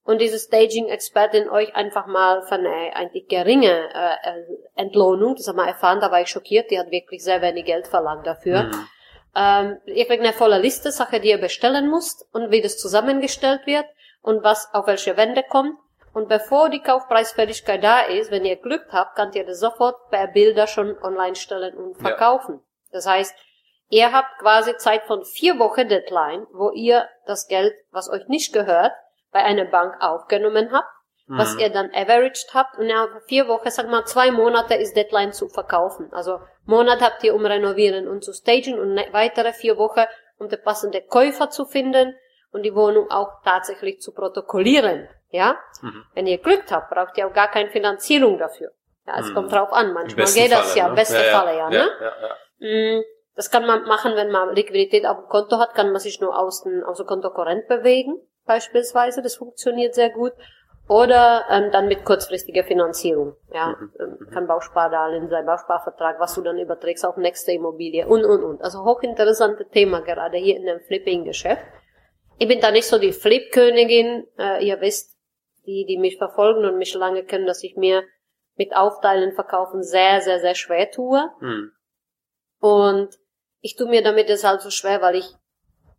und 0.05 0.21
diese 0.21 0.39
Staging-Expertin 0.39 1.49
euch 1.51 1.75
einfach 1.75 2.07
mal 2.07 2.43
von 2.43 2.61
einer 2.67 2.95
eigentlich 2.97 3.29
geringe 3.29 3.89
äh, 3.93 4.81
Entlohnung, 4.81 5.35
das 5.37 5.49
haben 5.49 5.57
wir 5.57 5.67
erfahren, 5.67 6.01
da 6.01 6.11
war 6.11 6.21
ich 6.21 6.29
schockiert, 6.29 6.71
die 6.71 6.79
hat 6.79 6.91
wirklich 6.91 7.23
sehr 7.23 7.43
wenig 7.43 7.65
Geld 7.65 7.87
verlangt 7.89 8.27
dafür. 8.27 8.65
Mhm. 8.65 8.89
Ähm, 9.35 9.79
ihr 9.87 10.07
kriegt 10.07 10.23
eine 10.23 10.33
volle 10.33 10.59
Liste, 10.59 10.91
Sache, 10.93 11.21
die 11.21 11.29
ihr 11.29 11.39
bestellen 11.41 11.91
müsst 11.91 12.25
und 12.33 12.51
wie 12.51 12.63
das 12.63 12.79
zusammengestellt 12.79 13.67
wird 13.67 13.85
und 14.23 14.43
was 14.43 14.73
auf 14.73 14.87
welche 14.87 15.17
Wände 15.17 15.43
kommt. 15.43 15.77
Und 16.15 16.29
bevor 16.31 16.71
die 16.71 16.81
Kaufpreisfälligkeit 16.81 17.85
da 17.85 18.01
ist, 18.01 18.31
wenn 18.31 18.47
ihr 18.47 18.57
Glück 18.57 18.87
habt, 18.91 19.17
könnt 19.17 19.35
ihr 19.35 19.45
das 19.45 19.61
sofort 19.61 19.97
per 20.11 20.29
Bilder 20.29 20.67
schon 20.67 20.97
online 21.03 21.35
stellen 21.35 21.77
und 21.77 21.97
Ja. 21.99 22.09
verkaufen. 22.09 22.61
Das 22.91 23.07
heißt, 23.07 23.35
ihr 23.89 24.13
habt 24.13 24.39
quasi 24.41 24.77
Zeit 24.77 25.05
von 25.07 25.25
vier 25.25 25.59
Wochen 25.59 25.89
Deadline, 25.89 26.47
wo 26.53 26.71
ihr 26.71 27.09
das 27.27 27.47
Geld, 27.49 27.75
was 27.91 28.09
euch 28.11 28.27
nicht 28.29 28.53
gehört, 28.53 28.93
bei 29.33 29.43
einer 29.45 29.65
Bank 29.67 29.95
aufgenommen 30.01 30.71
habt, 30.73 30.89
was 31.29 31.55
Mhm. 31.55 31.61
ihr 31.61 31.71
dann 31.71 31.91
averaged 31.95 32.47
habt 32.55 32.79
und 32.79 32.89
ja, 32.89 33.09
vier 33.27 33.49
Wochen, 33.49 33.71
sag 33.71 33.89
mal 33.89 34.05
zwei 34.05 34.31
Monate 34.31 34.75
ist 34.75 34.97
Deadline 34.97 35.33
zu 35.33 35.49
verkaufen. 35.49 36.09
Also 36.13 36.41
Monat 36.65 37.01
habt 37.03 37.23
ihr 37.25 37.35
um 37.35 37.45
renovieren 37.45 38.07
und 38.09 38.23
zu 38.25 38.33
stagen 38.33 38.79
und 38.79 38.95
ne- 38.95 39.09
weitere 39.13 39.53
vier 39.53 39.77
Wochen, 39.77 40.05
um 40.39 40.49
den 40.49 40.63
passenden 40.63 41.07
Käufer 41.09 41.51
zu 41.51 41.65
finden 41.67 42.17
und 42.53 42.63
die 42.63 42.75
Wohnung 42.75 43.11
auch 43.11 43.43
tatsächlich 43.45 44.01
zu 44.01 44.13
protokollieren. 44.15 45.09
Ja? 45.31 45.59
Mhm. 45.83 46.05
Wenn 46.15 46.27
ihr 46.27 46.39
Glück 46.39 46.65
habt, 46.71 46.91
braucht 46.91 47.19
ihr 47.19 47.27
auch 47.27 47.33
gar 47.33 47.49
keine 47.51 47.71
Finanzierung 47.71 48.39
dafür. 48.39 48.71
Ja, 49.07 49.19
es 49.19 49.27
Mhm. 49.31 49.35
kommt 49.35 49.53
drauf 49.53 49.73
an. 49.73 49.93
Manchmal 49.93 50.27
geht 50.27 50.51
das 50.53 50.73
Falle, 50.73 50.79
ja, 50.79 50.89
ne? 50.89 50.95
beste 50.95 51.19
Falle 51.25 51.57
ja, 51.57 51.71
ne? 51.71 51.89
Ja, 52.01 52.13
ja. 52.23 52.37
Mm, 52.99 53.03
Das 53.37 53.51
kann 53.51 53.67
man 53.67 53.85
machen, 53.85 54.17
wenn 54.17 54.31
man 54.31 54.55
Liquidität 54.55 55.07
auf 55.07 55.19
dem 55.19 55.29
Konto 55.29 55.59
hat, 55.59 55.75
kann 55.75 55.93
man 55.93 56.01
sich 56.01 56.21
nur 56.21 56.37
aus 56.37 56.65
dem, 56.65 56.83
aus 56.83 56.97
dem 56.97 57.07
Konto 57.07 57.31
Korrent 57.31 57.69
bewegen, 57.69 58.19
beispielsweise. 58.47 59.23
Das 59.23 59.37
funktioniert 59.37 59.95
sehr 59.95 60.11
gut. 60.11 60.33
Oder 60.89 61.45
ähm, 61.51 61.71
dann 61.73 61.89
mit 61.89 62.05
kurzfristiger 62.05 62.63
Finanzierung. 62.63 63.35
Ja, 63.53 63.77
Mhm, 63.79 63.93
ähm, 63.99 64.29
kann 64.33 64.47
Bauspardarlehen 64.47 65.29
sein, 65.29 65.45
Bausparvertrag, 65.45 66.21
was 66.21 66.35
du 66.35 66.43
dann 66.43 66.59
überträgst 66.59 67.05
auf 67.05 67.17
nächste 67.17 67.53
Immobilie 67.53 68.07
und, 68.07 68.25
und, 68.25 68.45
und. 68.45 68.63
Also 68.63 68.85
hochinteressantes 68.85 69.69
Thema 69.71 70.01
gerade 70.01 70.39
hier 70.39 70.57
in 70.57 70.65
dem 70.65 70.81
Flipping-Geschäft. 70.81 71.63
Ich 72.39 72.47
bin 72.47 72.61
da 72.61 72.71
nicht 72.71 72.87
so 72.87 72.99
die 72.99 73.13
Flip-Königin. 73.13 74.29
Äh, 74.39 74.65
ihr 74.65 74.81
wisst, 74.81 75.17
die, 75.67 75.85
die 75.87 75.99
mich 75.99 76.19
verfolgen 76.19 76.65
und 76.65 76.79
mich 76.79 76.95
lange 76.95 77.25
kennen, 77.25 77.47
dass 77.47 77.65
ich 77.65 77.77
mir 77.77 78.05
mit 78.55 78.75
Aufteilen, 78.75 79.33
Verkaufen 79.33 79.83
sehr, 79.83 80.21
sehr, 80.21 80.39
sehr 80.39 80.55
schwer 80.55 80.91
tue. 80.91 81.29
Mhm. 81.41 81.73
Und 82.61 83.19
ich 83.67 83.75
tue 83.75 83.89
mir 83.89 84.01
damit 84.01 84.29
deshalb 84.29 84.61
so 84.61 84.71
schwer, 84.71 85.03
weil 85.03 85.17
ich 85.17 85.29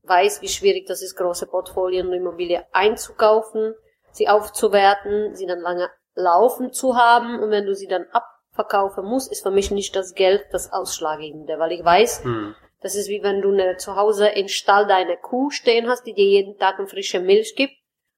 weiß, 0.04 0.42
wie 0.42 0.48
schwierig 0.48 0.88
das 0.88 1.02
ist, 1.02 1.18
große 1.18 1.48
Portfolien 1.48 2.08
und 2.08 2.14
Immobilie 2.14 2.66
einzukaufen, 2.72 3.76
sie 4.12 4.30
aufzuwerten, 4.30 5.36
sie 5.36 5.46
dann 5.46 5.60
lange 5.60 5.90
laufen 6.16 6.72
zu 6.72 6.96
haben. 6.96 7.44
Und 7.44 7.52
wenn 7.52 7.66
du 7.66 7.76
sie 7.76 7.88
dann 7.88 8.06
abverkaufen 8.14 9.04
musst, 9.04 9.30
ist 9.34 9.44
für 9.44 9.52
mich 9.52 9.70
nicht 9.70 9.98
das 9.98 10.14
Geld 10.14 10.46
das 10.52 10.72
Ausschlaggebende, 10.72 11.60
weil 11.60 11.74
ich 11.74 11.84
weiß, 11.84 12.24
Mhm. 12.24 12.56
das 12.80 12.96
ist 12.96 13.10
wie 13.10 13.22
wenn 13.22 13.42
du 13.42 13.52
eine, 13.52 13.76
zu 13.76 13.98
Hause 13.98 14.28
in 14.30 14.48
Stall 14.48 14.88
deine 14.88 15.18
Kuh 15.18 15.50
stehen 15.50 15.90
hast, 15.90 16.04
die 16.08 16.14
dir 16.14 16.26
jeden 16.26 16.58
Tag 16.58 16.80
eine 16.80 16.88
frische 16.88 17.20
Milch 17.20 17.56
gibt. 17.58 17.74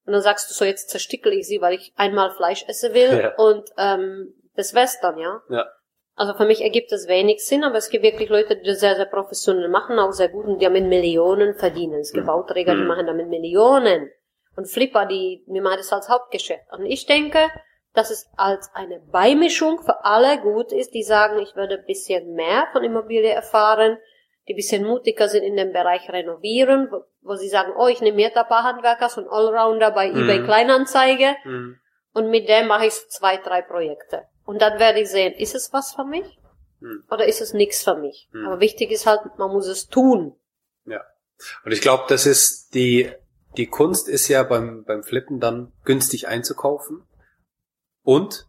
Und 0.06 0.12
dann 0.12 0.22
sagst 0.22 0.48
du 0.48 0.54
so, 0.54 0.64
jetzt 0.64 0.90
zerstickel 0.90 1.32
ich 1.32 1.48
sie, 1.48 1.60
weil 1.60 1.74
ich 1.74 1.92
einmal 1.96 2.30
Fleisch 2.30 2.64
essen 2.68 2.94
will. 2.94 3.20
Ja. 3.20 3.34
Und 3.36 3.68
ähm, 3.76 4.32
das 4.54 4.74
wär's 4.74 5.00
dann, 5.00 5.18
ja. 5.18 5.42
Ja. 5.48 5.66
Also 6.20 6.34
für 6.34 6.44
mich 6.44 6.60
ergibt 6.60 6.92
das 6.92 7.08
wenig 7.08 7.42
Sinn, 7.46 7.64
aber 7.64 7.76
es 7.76 7.88
gibt 7.88 8.04
wirklich 8.04 8.28
Leute, 8.28 8.54
die 8.54 8.66
das 8.66 8.80
sehr, 8.80 8.94
sehr 8.94 9.06
professionell 9.06 9.70
machen, 9.70 9.98
auch 9.98 10.12
sehr 10.12 10.28
gut 10.28 10.44
und 10.44 10.58
die 10.58 10.66
damit 10.66 10.84
Millionen 10.84 11.54
verdienen. 11.54 12.00
Es 12.00 12.12
gibt 12.12 12.24
Mhm. 12.24 12.28
Bauträger, 12.28 12.74
die 12.74 12.82
Mhm. 12.82 12.88
machen 12.88 13.06
damit 13.06 13.28
Millionen. 13.28 14.10
Und 14.54 14.66
Flipper, 14.66 15.06
die, 15.06 15.42
die 15.46 15.60
machen 15.62 15.78
das 15.78 15.90
als 15.94 16.10
Hauptgeschäft. 16.10 16.64
Und 16.72 16.84
ich 16.84 17.06
denke, 17.06 17.38
dass 17.94 18.10
es 18.10 18.28
als 18.36 18.70
eine 18.74 19.00
Beimischung 19.00 19.80
für 19.82 20.04
alle 20.04 20.38
gut 20.42 20.72
ist, 20.72 20.92
die 20.92 21.02
sagen, 21.02 21.38
ich 21.38 21.56
würde 21.56 21.78
ein 21.78 21.86
bisschen 21.86 22.34
mehr 22.34 22.66
von 22.72 22.84
Immobilie 22.84 23.30
erfahren, 23.30 23.96
die 24.46 24.52
ein 24.52 24.56
bisschen 24.56 24.84
mutiger 24.84 25.26
sind 25.26 25.44
in 25.44 25.56
dem 25.56 25.72
Bereich 25.72 26.10
renovieren, 26.10 26.88
wo, 26.90 27.02
wo 27.22 27.34
sie 27.36 27.48
sagen, 27.48 27.72
oh, 27.78 27.86
ich 27.88 28.02
nehme 28.02 28.16
mir 28.16 28.30
da 28.30 28.42
ein 28.42 28.48
paar 28.48 28.64
Handwerker, 28.64 29.08
so 29.08 29.22
ein 29.22 29.28
Allrounder 29.28 29.90
bei 29.92 30.10
Mhm. 30.10 30.18
eBay 30.18 30.42
Kleinanzeige 30.44 31.34
Mhm. 31.44 31.78
und 32.12 32.28
mit 32.28 32.46
dem 32.46 32.66
mache 32.66 32.84
ich 32.88 32.92
so 32.92 33.08
zwei, 33.08 33.38
drei 33.38 33.62
Projekte. 33.62 34.24
Und 34.50 34.60
dann 34.60 34.80
werde 34.80 34.98
ich 34.98 35.08
sehen, 35.08 35.32
ist 35.34 35.54
es 35.54 35.72
was 35.72 35.94
für 35.94 36.04
mich 36.04 36.26
Mhm. 36.80 37.04
oder 37.08 37.24
ist 37.24 37.40
es 37.40 37.52
nichts 37.52 37.84
für 37.84 37.94
mich? 37.94 38.28
Mhm. 38.32 38.46
Aber 38.46 38.58
wichtig 38.58 38.90
ist 38.90 39.06
halt, 39.06 39.20
man 39.38 39.52
muss 39.52 39.68
es 39.68 39.86
tun. 39.86 40.34
Ja. 40.86 41.04
Und 41.64 41.70
ich 41.70 41.80
glaube, 41.80 42.06
das 42.08 42.26
ist 42.26 42.74
die, 42.74 43.12
die 43.56 43.68
Kunst 43.68 44.08
ist 44.08 44.26
ja 44.26 44.42
beim, 44.42 44.82
beim 44.82 45.04
Flippen 45.04 45.38
dann 45.38 45.72
günstig 45.84 46.26
einzukaufen. 46.26 47.06
Und 48.02 48.48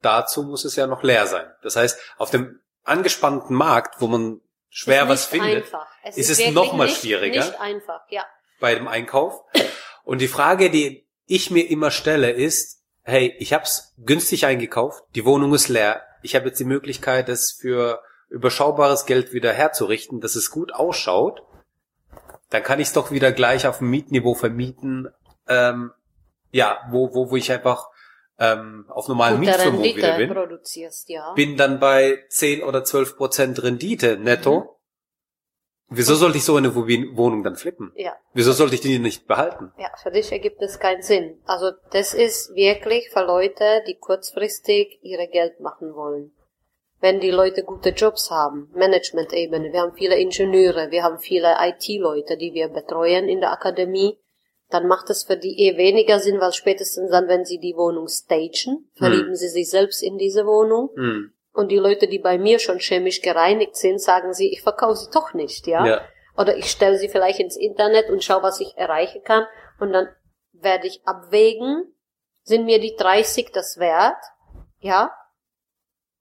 dazu 0.00 0.44
muss 0.44 0.64
es 0.64 0.76
ja 0.76 0.86
noch 0.86 1.02
leer 1.02 1.26
sein. 1.26 1.46
Das 1.62 1.76
heißt, 1.76 2.00
auf 2.16 2.30
dem 2.30 2.60
angespannten 2.82 3.54
Markt, 3.54 4.00
wo 4.00 4.06
man 4.06 4.40
schwer 4.70 5.10
was 5.10 5.26
findet. 5.26 5.70
Es 6.04 6.16
ist 6.16 6.30
es 6.30 6.52
noch 6.52 6.72
mal 6.72 6.86
nicht, 6.86 7.00
schwieriger? 7.00 7.44
Nicht 7.44 7.60
einfach, 7.60 8.00
ja. 8.08 8.24
bei 8.60 8.74
dem 8.76 8.88
Einkauf. 8.88 9.42
Und 10.04 10.22
die 10.22 10.28
Frage, 10.28 10.70
die 10.70 11.06
ich 11.26 11.50
mir 11.50 11.68
immer 11.68 11.90
stelle, 11.90 12.30
ist, 12.30 12.83
hey, 13.04 13.34
ich 13.38 13.52
hab's 13.52 13.94
günstig 13.98 14.46
eingekauft, 14.46 15.04
die 15.14 15.24
Wohnung 15.24 15.54
ist 15.54 15.68
leer, 15.68 16.02
ich 16.22 16.34
habe 16.34 16.46
jetzt 16.46 16.58
die 16.58 16.64
Möglichkeit, 16.64 17.28
es 17.28 17.52
für 17.52 18.02
überschaubares 18.28 19.06
Geld 19.06 19.32
wieder 19.32 19.52
herzurichten, 19.52 20.20
dass 20.20 20.34
es 20.34 20.50
gut 20.50 20.74
ausschaut, 20.74 21.42
dann 22.50 22.62
kann 22.62 22.80
ich 22.80 22.88
es 22.88 22.92
doch 22.92 23.10
wieder 23.10 23.32
gleich 23.32 23.66
auf 23.66 23.78
dem 23.78 23.90
Mietniveau 23.90 24.34
vermieten, 24.34 25.08
ähm, 25.48 25.92
ja, 26.50 26.80
wo, 26.90 27.14
wo, 27.14 27.30
wo 27.30 27.36
ich 27.36 27.52
einfach 27.52 27.88
ähm, 28.38 28.86
auf 28.88 29.08
normalen 29.08 29.38
Mietvermögen 29.38 29.96
wieder 29.96 30.16
bin. 30.16 30.30
produzierst, 30.32 31.08
ja. 31.08 31.32
Bin 31.34 31.56
dann 31.56 31.78
bei 31.78 32.24
10 32.28 32.62
oder 32.62 32.84
12 32.84 33.16
Prozent 33.16 33.62
Rendite 33.62 34.18
netto. 34.18 34.60
Mhm. 34.60 34.68
Wieso 35.88 36.14
sollte 36.14 36.38
ich 36.38 36.44
so 36.44 36.56
eine 36.56 36.74
Wohnung 36.74 37.42
dann 37.42 37.56
flippen? 37.56 37.92
Ja, 37.94 38.14
Wieso 38.32 38.52
sollte 38.52 38.74
ich 38.74 38.80
die 38.80 38.98
nicht 38.98 39.26
behalten? 39.26 39.72
ja, 39.78 39.90
für 40.02 40.10
dich 40.10 40.32
ergibt 40.32 40.60
es 40.62 40.80
keinen 40.80 41.02
Sinn. 41.02 41.38
Also 41.44 41.72
das 41.92 42.14
ist 42.14 42.54
wirklich 42.54 43.10
für 43.10 43.24
Leute, 43.24 43.82
die 43.86 43.96
kurzfristig 43.96 44.98
ihre 45.02 45.28
Geld 45.28 45.60
machen 45.60 45.94
wollen. 45.94 46.32
Wenn 47.00 47.20
die 47.20 47.30
Leute 47.30 47.64
gute 47.64 47.90
Jobs 47.90 48.30
haben, 48.30 48.70
Management-Ebene, 48.74 49.72
wir 49.72 49.82
haben 49.82 49.92
viele 49.92 50.16
Ingenieure, 50.16 50.90
wir 50.90 51.02
haben 51.02 51.18
viele 51.18 51.54
IT-Leute, 51.60 52.38
die 52.38 52.54
wir 52.54 52.68
betreuen 52.68 53.28
in 53.28 53.40
der 53.40 53.52
Akademie. 53.52 54.18
dann 54.70 54.88
macht 54.88 55.10
es 55.10 55.24
für 55.24 55.36
die 55.36 55.68
eh 55.68 55.76
weniger 55.76 56.18
Sinn, 56.18 56.40
weil 56.40 56.52
spätestens 56.54 57.10
dann, 57.10 57.28
wenn 57.28 57.44
sie 57.44 57.58
die 57.58 57.76
Wohnung 57.76 58.08
stagen, 58.08 58.88
verlieben 58.94 59.28
hm. 59.28 59.34
sie 59.34 59.48
sich 59.48 59.68
selbst 59.68 60.02
in 60.02 60.16
diese 60.16 60.46
Wohnung. 60.46 60.90
Hm. 60.96 61.33
Und 61.54 61.68
die 61.68 61.78
Leute, 61.78 62.08
die 62.08 62.18
bei 62.18 62.36
mir 62.36 62.58
schon 62.58 62.80
chemisch 62.80 63.22
gereinigt 63.22 63.76
sind, 63.76 64.02
sagen 64.02 64.34
sie, 64.34 64.52
ich 64.52 64.60
verkaufe 64.60 64.96
sie 64.96 65.10
doch 65.12 65.34
nicht, 65.34 65.68
ja. 65.68 65.86
ja. 65.86 66.00
Oder 66.36 66.56
ich 66.56 66.68
stelle 66.68 66.98
sie 66.98 67.08
vielleicht 67.08 67.38
ins 67.38 67.56
Internet 67.56 68.10
und 68.10 68.24
schaue, 68.24 68.42
was 68.42 68.60
ich 68.60 68.76
erreichen 68.76 69.22
kann. 69.22 69.46
Und 69.78 69.92
dann 69.92 70.08
werde 70.52 70.88
ich 70.88 71.06
abwägen, 71.06 71.94
sind 72.42 72.64
mir 72.64 72.80
die 72.80 72.96
30 72.96 73.52
das 73.52 73.78
wert? 73.78 74.18
Ja. 74.80 75.12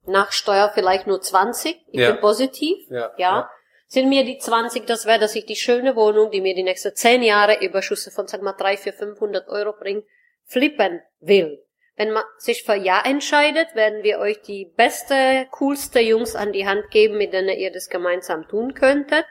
Nach 0.05 0.31
Steuer 0.31 0.71
vielleicht 0.71 1.07
nur 1.07 1.19
20. 1.19 1.81
Ich 1.87 1.99
ja. 1.99 2.11
bin 2.11 2.21
positiv. 2.21 2.77
Ja. 2.89 2.99
ja. 2.99 3.11
ja. 3.17 3.49
Sind 3.87 4.09
mir 4.09 4.23
die 4.25 4.37
20 4.37 4.85
das 4.85 5.07
wert, 5.07 5.23
dass 5.23 5.35
ich 5.35 5.47
die 5.47 5.55
schöne 5.55 5.95
Wohnung, 5.95 6.29
die 6.29 6.41
mir 6.41 6.53
die 6.53 6.63
nächsten 6.63 6.95
10 6.95 7.23
Jahre 7.23 7.63
Überschüsse 7.65 8.11
von, 8.11 8.27
sag 8.27 8.43
mal, 8.43 8.53
3, 8.53 8.77
4, 8.77 8.93
500 8.93 9.47
Euro 9.49 9.73
bringt, 9.73 10.05
flippen 10.45 11.01
will? 11.19 11.63
Wenn 11.95 12.12
man 12.12 12.23
sich 12.38 12.63
für 12.63 12.75
Ja 12.75 13.01
entscheidet, 13.05 13.75
werden 13.75 14.03
wir 14.03 14.19
euch 14.19 14.41
die 14.41 14.65
beste, 14.75 15.47
coolste 15.51 16.00
Jungs 16.00 16.35
an 16.35 16.51
die 16.51 16.67
Hand 16.67 16.89
geben, 16.89 17.17
mit 17.17 17.33
denen 17.33 17.57
ihr 17.57 17.71
das 17.71 17.89
gemeinsam 17.89 18.47
tun 18.47 18.73
könntet. 18.73 19.25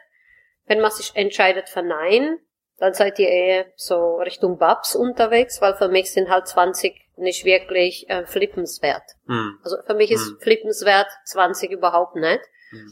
Wenn 0.66 0.80
man 0.80 0.92
sich 0.92 1.10
entscheidet 1.14 1.68
für 1.68 1.82
Nein, 1.82 2.38
dann 2.78 2.94
seid 2.94 3.18
ihr 3.18 3.28
eher 3.28 3.66
so 3.76 4.16
Richtung 4.16 4.58
Babs 4.58 4.94
unterwegs, 4.94 5.60
weil 5.60 5.74
für 5.74 5.88
mich 5.88 6.12
sind 6.12 6.30
halt 6.30 6.46
20 6.46 6.94
nicht 7.16 7.44
wirklich 7.44 8.08
äh, 8.08 8.26
flippenswert. 8.26 9.04
Mm. 9.26 9.50
Also 9.62 9.76
für 9.86 9.94
mich 9.94 10.10
ist 10.10 10.32
mm. 10.32 10.40
flippenswert 10.40 11.08
20 11.26 11.70
überhaupt 11.70 12.16
nicht. 12.16 12.40
Mm. 12.70 12.88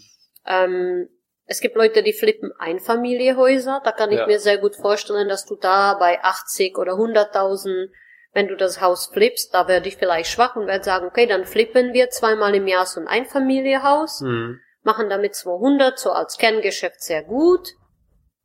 Ähm, 0.46 1.08
es 1.46 1.60
gibt 1.60 1.74
Leute, 1.74 2.04
die 2.04 2.12
flippen 2.12 2.52
Einfamiliehäuser. 2.58 3.80
Da 3.82 3.90
kann 3.90 4.12
ich 4.12 4.18
ja. 4.18 4.26
mir 4.26 4.38
sehr 4.38 4.58
gut 4.58 4.76
vorstellen, 4.76 5.28
dass 5.28 5.46
du 5.46 5.56
da 5.56 5.94
bei 5.94 6.22
80 6.22 6.78
oder 6.78 6.92
100.000, 6.92 7.88
wenn 8.32 8.48
du 8.48 8.56
das 8.56 8.80
Haus 8.80 9.06
flippst, 9.06 9.52
da 9.54 9.68
werde 9.68 9.88
ich 9.88 9.96
vielleicht 9.96 10.30
schwach 10.30 10.56
und 10.56 10.66
werde 10.66 10.84
sagen, 10.84 11.06
okay, 11.06 11.26
dann 11.26 11.44
flippen 11.44 11.92
wir 11.92 12.10
zweimal 12.10 12.54
im 12.54 12.66
Jahr 12.66 12.86
so 12.86 13.00
ein 13.00 13.08
Einfamilienhaus, 13.08 14.20
mhm. 14.20 14.60
machen 14.82 15.10
damit 15.10 15.34
200 15.34 15.98
so 15.98 16.12
als 16.12 16.38
Kerngeschäft 16.38 17.02
sehr 17.02 17.22
gut 17.22 17.74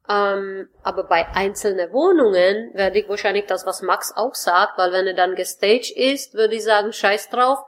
ähm, 0.08 0.70
aber 0.84 1.04
bei 1.06 1.28
einzelnen 1.34 1.92
Wohnungen 1.92 2.72
werde 2.74 3.00
ich 3.00 3.10
wahrscheinlich 3.10 3.46
das, 3.46 3.66
was 3.66 3.82
Max 3.82 4.14
auch 4.16 4.36
sagt, 4.36 4.78
weil 4.78 4.92
wenn 4.92 5.08
er 5.08 5.16
dann 5.16 5.36
gestaged 5.36 5.92
ist, 5.96 6.36
würde 6.36 6.56
ich 6.56 6.64
sagen, 6.64 6.94
scheiß 6.94 7.30
drauf. 7.30 7.60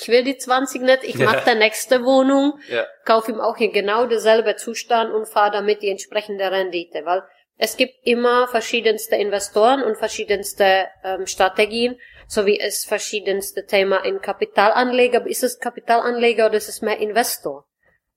Ich 0.00 0.08
will 0.08 0.22
die 0.22 0.36
20 0.36 0.82
nicht, 0.82 1.04
ich 1.04 1.16
mache 1.16 1.42
ja. 1.46 1.54
nächste 1.54 2.04
Wohnung, 2.04 2.60
ja. 2.68 2.86
kaufe 3.04 3.32
ihm 3.32 3.40
auch 3.40 3.56
hier 3.56 3.72
genau 3.72 4.06
derselbe 4.06 4.56
Zustand 4.56 5.12
und 5.12 5.26
fahre 5.26 5.52
damit 5.52 5.82
die 5.82 5.88
entsprechende 5.88 6.50
Rendite, 6.50 7.04
weil 7.04 7.22
es 7.62 7.76
gibt 7.76 7.92
immer 8.04 8.48
verschiedenste 8.48 9.16
Investoren 9.16 9.82
und 9.82 9.98
verschiedenste 9.98 10.86
ähm, 11.04 11.26
Strategien, 11.26 12.00
so 12.26 12.46
wie 12.46 12.58
es 12.58 12.86
verschiedenste 12.86 13.66
Thema 13.66 13.98
in 13.98 14.22
Kapitalanleger. 14.22 15.26
Ist 15.26 15.44
es 15.44 15.58
Kapitalanleger 15.58 16.46
oder 16.46 16.56
ist 16.56 16.70
es 16.70 16.80
mehr 16.80 16.98
Investor? 16.98 17.66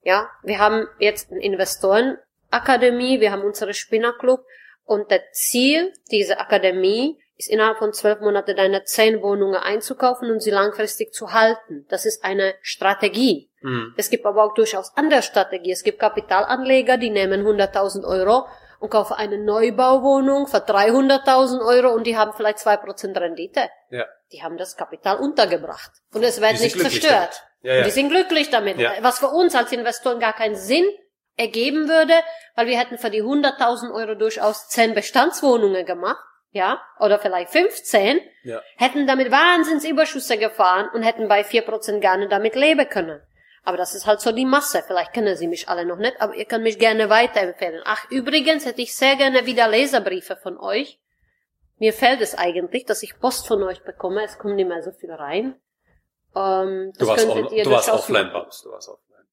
Ja, 0.01 0.29
wir 0.43 0.59
haben 0.59 0.87
jetzt 0.97 1.29
einen 1.29 1.41
Investoren 1.41 2.17
Akademie, 2.51 3.19
wir 3.19 3.33
haben 3.33 3.41
unsere 3.41 3.73
Spinnerclub 3.73 4.45
und 4.85 5.11
das 5.11 5.19
Ziel 5.33 5.91
dieser 6.09 6.39
Akademie 6.39 7.19
ist 7.35 7.49
innerhalb 7.49 7.79
von 7.79 7.91
zwölf 7.91 8.21
Monaten 8.21 8.55
deine 8.55 8.85
zehn 8.85 9.21
Wohnungen 9.21 9.55
einzukaufen 9.55 10.31
und 10.31 10.41
sie 10.41 10.51
langfristig 10.51 11.11
zu 11.11 11.33
halten. 11.33 11.85
Das 11.89 12.05
ist 12.05 12.23
eine 12.23 12.53
Strategie. 12.61 13.51
Mhm. 13.59 13.93
Es 13.97 14.09
gibt 14.09 14.25
aber 14.25 14.45
auch 14.45 14.53
durchaus 14.53 14.95
andere 14.95 15.21
Strategien. 15.21 15.73
Es 15.73 15.83
gibt 15.83 15.99
Kapitalanleger, 15.99 16.97
die 16.97 17.09
nehmen 17.09 17.45
100.000 17.45 18.05
Euro 18.05 18.45
und 18.83 18.89
kaufen 18.89 19.13
eine 19.13 19.37
Neubauwohnung 19.37 20.45
für 20.45 20.57
300.000 20.57 21.65
Euro 21.65 21.93
und 21.93 22.05
die 22.05 22.17
haben 22.17 22.33
vielleicht 22.33 22.59
zwei 22.59 22.75
Prozent 22.75 23.17
Rendite. 23.17 23.69
Ja. 23.89 24.05
Die 24.33 24.43
haben 24.43 24.57
das 24.57 24.75
Kapital 24.75 25.19
untergebracht 25.19 25.91
und 26.13 26.21
es 26.21 26.41
wird 26.41 26.59
nicht 26.59 26.77
zerstört. 26.77 27.43
Ja, 27.61 27.75
ja. 27.75 27.83
die 27.85 27.91
sind 27.91 28.09
glücklich 28.09 28.49
damit. 28.49 28.77
Ja. 28.79 28.91
Was 28.99 29.19
für 29.19 29.29
uns 29.29 29.55
als 29.55 29.71
Investoren 29.71 30.19
gar 30.19 30.33
keinen 30.33 30.57
Sinn 30.57 30.83
ergeben 31.37 31.87
würde, 31.87 32.13
weil 32.55 32.67
wir 32.67 32.77
hätten 32.77 32.97
für 32.97 33.09
die 33.09 33.23
100.000 33.23 33.93
Euro 33.93 34.15
durchaus 34.15 34.67
10 34.67 34.93
Bestandswohnungen 34.95 35.85
gemacht, 35.85 36.21
ja, 36.51 36.81
oder 36.99 37.19
vielleicht 37.19 37.51
15, 37.51 38.19
ja. 38.43 38.61
hätten 38.75 39.07
damit 39.07 39.31
Wahnsinnsüberschüsse 39.31 40.37
gefahren 40.37 40.89
und 40.93 41.03
hätten 41.03 41.29
bei 41.29 41.43
4% 41.43 41.99
gerne 41.99 42.27
damit 42.27 42.55
leben 42.55 42.89
können. 42.89 43.21
Aber 43.63 43.77
das 43.77 43.95
ist 43.95 44.05
halt 44.05 44.19
so 44.19 44.31
die 44.31 44.45
Masse. 44.45 44.83
Vielleicht 44.85 45.13
kennen 45.13 45.35
Sie 45.37 45.47
mich 45.47 45.69
alle 45.69 45.85
noch 45.85 45.97
nicht, 45.97 46.19
aber 46.19 46.35
ihr 46.35 46.45
könnt 46.45 46.63
mich 46.63 46.79
gerne 46.79 47.09
weiterempfehlen. 47.09 47.81
Ach, 47.85 48.09
übrigens 48.11 48.65
hätte 48.65 48.81
ich 48.81 48.95
sehr 48.95 49.15
gerne 49.15 49.45
wieder 49.45 49.69
Leserbriefe 49.69 50.35
von 50.35 50.57
euch. 50.57 50.99
Mir 51.79 51.93
fällt 51.93 52.21
es 52.21 52.35
eigentlich, 52.35 52.85
dass 52.85 53.03
ich 53.03 53.19
Post 53.19 53.47
von 53.47 53.63
euch 53.63 53.83
bekomme. 53.83 54.23
Es 54.23 54.37
kommt 54.37 54.55
nicht 54.55 54.67
mehr 54.67 54.83
so 54.83 54.91
viel 54.91 55.11
rein. 55.11 55.55
Ähm, 56.35 56.93
du 56.97 57.07
warst, 57.07 57.27
on, 57.27 57.43
du 57.43 57.69
warst 57.69 57.89
offline, 57.89 58.31
Babs. 58.31 58.63
Du 58.63 58.71
warst 58.71 58.89
offline. 58.89 59.25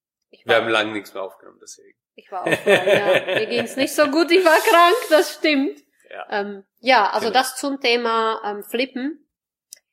Wir 0.44 0.56
haben 0.56 0.68
lange 0.68 0.92
nichts 0.92 1.12
mehr 1.12 1.22
aufgenommen, 1.22 1.58
deswegen. 1.60 1.96
Ich 2.14 2.30
war 2.30 2.42
auch 2.42 2.66
ja. 2.66 3.34
Mir 3.34 3.46
ging's 3.48 3.76
nicht 3.76 3.94
so 3.94 4.06
gut, 4.08 4.30
ich 4.30 4.44
war 4.44 4.58
krank, 4.58 4.96
das 5.10 5.34
stimmt. 5.34 5.80
Ja, 6.10 6.26
ähm, 6.30 6.64
ja 6.80 7.10
also 7.10 7.28
genau. 7.28 7.38
das 7.38 7.56
zum 7.56 7.80
Thema 7.80 8.40
ähm, 8.44 8.62
Flippen. 8.62 9.26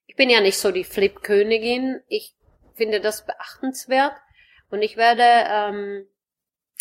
Ich 0.06 0.15
bin 0.15 0.30
ja 0.30 0.41
nicht 0.41 0.58
so 0.58 0.71
die 0.71 0.84
Flip-Königin. 0.84 2.02
Ich 2.08 2.36
finde 2.76 3.02
das 3.02 3.26
beachtenswert. 3.26 4.13
Und 4.69 4.82
ich 4.82 4.97
werde 4.97 5.23
ähm, 5.23 6.08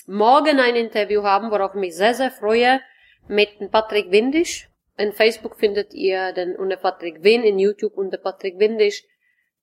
morgen 0.07 0.61
ein 0.61 0.77
Interview 0.77 1.23
haben, 1.23 1.51
worauf 1.51 1.75
ich 1.75 1.81
mich 1.81 1.97
sehr, 1.97 2.15
sehr 2.15 2.31
freue, 2.31 2.81
mit 3.29 3.51
Patrick 3.71 4.11
Windisch. 4.11 4.69
In 4.97 5.13
Facebook 5.13 5.57
findet 5.57 5.93
ihr 5.93 6.33
den 6.33 6.57
unter 6.57 6.77
Patrick 6.77 7.23
Win, 7.23 7.43
in 7.43 7.59
YouTube 7.59 7.97
unter 7.97 8.17
Patrick 8.17 8.59
Windisch. 8.59 9.05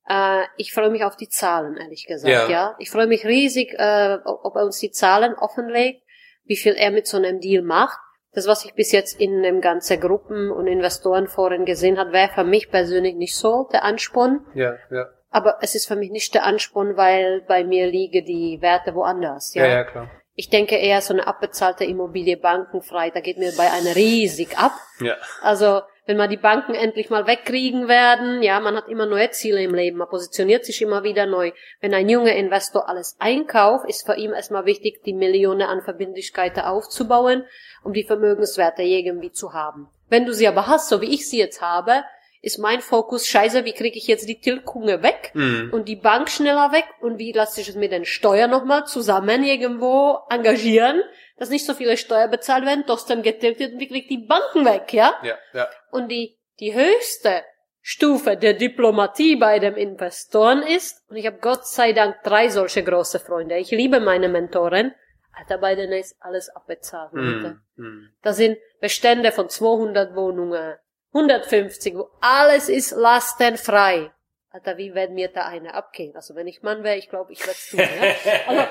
Äh, 0.07 0.43
ich 0.57 0.73
freue 0.73 0.89
mich 0.89 1.03
auf 1.03 1.15
die 1.15 1.29
Zahlen, 1.29 1.77
ehrlich 1.77 2.05
gesagt, 2.05 2.31
ja. 2.31 2.49
ja. 2.49 2.75
Ich 2.79 2.91
freue 2.91 3.07
mich 3.07 3.25
riesig, 3.25 3.73
äh, 3.73 4.17
ob 4.25 4.55
er 4.55 4.65
uns 4.65 4.79
die 4.79 4.91
Zahlen 4.91 5.33
offenlegt, 5.33 6.03
wie 6.43 6.57
viel 6.57 6.73
er 6.73 6.91
mit 6.91 7.07
so 7.07 7.17
einem 7.17 7.39
Deal 7.39 7.63
macht. 7.63 7.97
Das, 8.33 8.47
was 8.47 8.65
ich 8.65 8.73
bis 8.73 8.91
jetzt 8.91 9.19
in 9.19 9.43
dem 9.43 9.61
ganzen 9.61 9.99
Gruppen- 9.99 10.51
und 10.51 10.67
Investorenforen 10.67 11.65
gesehen 11.65 11.99
hat, 11.99 12.11
wäre 12.11 12.33
für 12.33 12.43
mich 12.43 12.69
persönlich 12.69 13.15
nicht 13.15 13.35
so 13.35 13.69
der 13.71 13.83
Ansporn. 13.83 14.45
Ja, 14.55 14.75
ja. 14.89 15.07
Aber 15.33 15.57
es 15.61 15.73
ist 15.73 15.87
für 15.87 15.95
mich 15.95 16.11
nicht 16.11 16.35
der 16.35 16.45
Ansporn, 16.45 16.95
weil 16.95 17.41
bei 17.47 17.63
mir 17.63 17.87
liege 17.87 18.23
die 18.23 18.61
Werte 18.61 18.93
woanders. 18.93 19.55
Ja, 19.55 19.65
ja, 19.65 19.73
ja 19.73 19.83
klar. 19.83 20.11
Ich 20.35 20.49
denke 20.49 20.77
eher 20.77 21.01
so 21.01 21.13
eine 21.13 21.27
abbezahlte 21.27 21.85
Immobilie 21.85 22.37
bankenfrei, 22.37 23.09
da 23.09 23.19
geht 23.19 23.37
mir 23.37 23.51
bei 23.55 23.71
einer 23.71 23.95
riesig 23.95 24.57
ab. 24.57 24.73
Ja. 24.99 25.15
Also 25.41 25.81
wenn 26.05 26.17
wir 26.17 26.27
die 26.27 26.37
Banken 26.37 26.73
endlich 26.75 27.09
mal 27.09 27.27
wegkriegen 27.27 27.87
werden, 27.87 28.43
ja, 28.43 28.59
man 28.59 28.75
hat 28.75 28.89
immer 28.89 29.05
neue 29.05 29.31
Ziele 29.31 29.63
im 29.63 29.73
Leben, 29.73 29.97
man 29.97 30.09
positioniert 30.09 30.65
sich 30.65 30.81
immer 30.81 31.03
wieder 31.03 31.25
neu. 31.25 31.51
Wenn 31.81 31.93
ein 31.93 32.09
junger 32.09 32.35
Investor 32.35 32.89
alles 32.89 33.15
einkauft, 33.19 33.87
ist 33.87 34.05
für 34.05 34.15
ihn 34.15 34.33
erstmal 34.33 34.65
wichtig, 34.65 35.01
die 35.03 35.13
Millionen 35.13 35.61
an 35.61 35.81
Verbindlichkeiten 35.81 36.63
aufzubauen, 36.63 37.45
um 37.83 37.93
die 37.93 38.03
Vermögenswerte 38.03 38.83
irgendwie 38.83 39.31
zu 39.31 39.53
haben. 39.53 39.87
Wenn 40.09 40.25
du 40.25 40.33
sie 40.33 40.47
aber 40.47 40.67
hast, 40.67 40.89
so 40.89 40.99
wie 41.01 41.13
ich 41.13 41.29
sie 41.29 41.39
jetzt 41.39 41.61
habe, 41.61 42.03
ist 42.43 42.57
mein 42.57 42.81
Fokus, 42.81 43.25
scheiße, 43.25 43.63
wie 43.63 43.71
kriege 43.71 43.97
ich 43.97 44.05
jetzt 44.05 44.27
die 44.27 44.41
Tilkunge 44.41 45.01
weg 45.01 45.31
mhm. 45.33 45.69
und 45.71 45.87
die 45.87 45.95
Bank 45.95 46.29
schneller 46.29 46.73
weg 46.73 46.83
und 46.99 47.17
wie 47.17 47.31
lasse 47.31 47.61
ich 47.61 47.69
es 47.69 47.75
mit 47.75 47.93
den 47.93 48.03
Steuern 48.03 48.51
nochmal 48.51 48.85
zusammen 48.85 49.45
irgendwo 49.45 50.19
engagieren, 50.29 51.01
dass 51.37 51.49
nicht 51.49 51.65
so 51.65 51.73
viele 51.73 51.95
Steuern 51.95 52.29
bezahlt 52.29 52.65
werden, 52.65 52.83
trotzdem 52.85 53.23
getilgt 53.23 53.61
wird 53.61 53.71
und 53.71 53.79
wie 53.79 53.87
kriege 53.87 54.01
ich 54.01 54.07
die 54.07 54.27
Banken 54.27 54.65
weg, 54.65 54.93
ja? 54.93 55.13
Ja, 55.23 55.37
ja. 55.53 55.69
Und 55.89 56.09
die, 56.09 56.37
die 56.59 56.73
höchste 56.73 57.43
Stufe 57.79 58.35
der 58.35 58.55
Diplomatie 58.55 59.37
bei 59.37 59.59
dem 59.59 59.75
Investoren 59.75 60.63
ist, 60.63 61.01
und 61.09 61.15
ich 61.15 61.25
habe 61.25 61.37
Gott 61.39 61.65
sei 61.65 61.93
Dank 61.93 62.23
drei 62.23 62.49
solche 62.49 62.83
große 62.83 63.19
Freunde. 63.19 63.57
Ich 63.57 63.71
liebe 63.71 64.01
meine 64.01 64.27
Mentoren, 64.27 64.93
Alter, 65.31 65.57
bei 65.57 65.75
denen 65.75 65.93
ist 65.93 66.17
alles 66.19 66.49
abbezahlt. 66.49 67.13
Mm, 67.13 67.59
mm. 67.75 68.09
Da 68.21 68.33
sind 68.33 68.57
Bestände 68.81 69.31
von 69.31 69.49
200 69.49 70.13
Wohnungen, 70.13 70.75
150, 71.13 71.95
wo 71.95 72.09
alles 72.21 72.69
ist 72.69 72.91
lastenfrei. 72.91 74.11
Alter, 74.49 74.77
wie 74.77 74.93
werden 74.93 75.15
mir 75.15 75.29
da 75.29 75.45
eine 75.45 75.73
abgehen? 75.73 76.15
Also 76.15 76.35
wenn 76.35 76.47
ich 76.47 76.61
Mann 76.61 76.83
wäre, 76.83 76.97
ich 76.97 77.09
glaube, 77.09 77.33
ich 77.33 77.39
werde 77.39 77.51
es 77.51 77.69
tun. 77.69 77.79
Ja? 77.79 78.47
Also, 78.47 78.67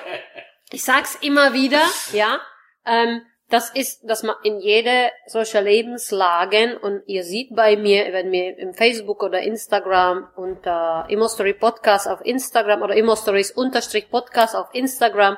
ich 0.71 0.85
sag's 0.85 1.17
immer 1.21 1.53
wieder, 1.53 1.83
ja. 2.13 2.41
Ähm, 2.87 3.23
das 3.53 3.69
ist, 3.69 4.09
dass 4.09 4.23
man 4.23 4.37
in 4.45 4.61
jede 4.61 5.11
solcher 5.27 5.61
Lebenslagen 5.61 6.75
und 6.75 7.03
ihr 7.07 7.23
seht 7.23 7.55
bei 7.55 7.77
mir, 7.77 8.11
wenn 8.13 8.31
mir 8.31 8.57
im 8.57 8.73
Facebook 8.73 9.23
oder 9.23 9.41
Instagram 9.41 10.27
unter 10.37 11.05
Immostory 11.11 11.53
Podcast 11.53 12.09
auf 12.09 12.25
Instagram 12.25 12.81
oder 12.81 12.97
Immostories 12.97 13.51
unterstrich 13.51 14.11
Podcast 14.11 14.57
auf 14.57 14.69
Instagram 14.73 15.37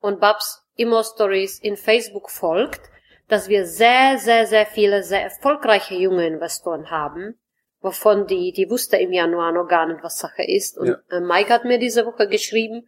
und 0.00 0.20
Babs 0.20 0.62
Immostories 0.76 1.58
in 1.58 1.76
Facebook 1.76 2.30
folgt, 2.30 2.82
dass 3.30 3.48
wir 3.48 3.66
sehr, 3.66 4.18
sehr, 4.18 4.46
sehr 4.46 4.66
viele 4.66 5.02
sehr 5.02 5.22
erfolgreiche 5.22 5.94
junge 5.94 6.26
Investoren 6.26 6.90
haben, 6.90 7.38
wovon 7.80 8.26
die, 8.26 8.52
die 8.52 8.68
wusste 8.68 8.96
im 8.96 9.12
Januar 9.12 9.52
noch 9.52 9.68
gar 9.68 9.86
nicht, 9.86 10.02
was 10.02 10.18
Sache 10.18 10.42
ist. 10.42 10.78
Und 10.78 10.88
ja. 10.88 10.96
Äh, 11.10 11.20
Mike 11.20 11.52
hat 11.52 11.64
mir 11.64 11.78
diese 11.78 12.06
Woche 12.06 12.28
geschrieben, 12.28 12.86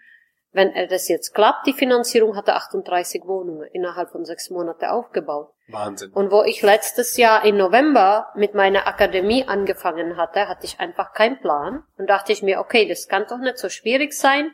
Wenn 0.54 0.74
er 0.74 0.86
das 0.86 1.08
jetzt 1.08 1.34
klappt, 1.34 1.66
die 1.66 1.72
Finanzierung 1.72 2.36
hat 2.36 2.46
er 2.46 2.56
38 2.56 3.22
Wohnungen 3.24 3.66
innerhalb 3.72 4.10
von 4.10 4.26
sechs 4.26 4.50
Monaten 4.50 4.84
aufgebaut. 4.84 5.48
Wahnsinn. 5.68 6.12
Und 6.12 6.30
wo 6.30 6.42
ich 6.42 6.60
letztes 6.60 7.16
Jahr 7.16 7.46
im 7.46 7.56
November 7.56 8.28
mit 8.36 8.52
meiner 8.54 8.86
Akademie 8.86 9.44
angefangen 9.48 10.18
hatte, 10.18 10.48
hatte 10.48 10.66
ich 10.66 10.78
einfach 10.78 11.14
keinen 11.14 11.40
Plan 11.40 11.84
und 11.96 12.10
dachte 12.10 12.32
ich 12.32 12.42
mir, 12.42 12.60
okay, 12.60 12.86
das 12.86 13.08
kann 13.08 13.24
doch 13.30 13.38
nicht 13.38 13.56
so 13.56 13.70
schwierig 13.70 14.12
sein, 14.12 14.50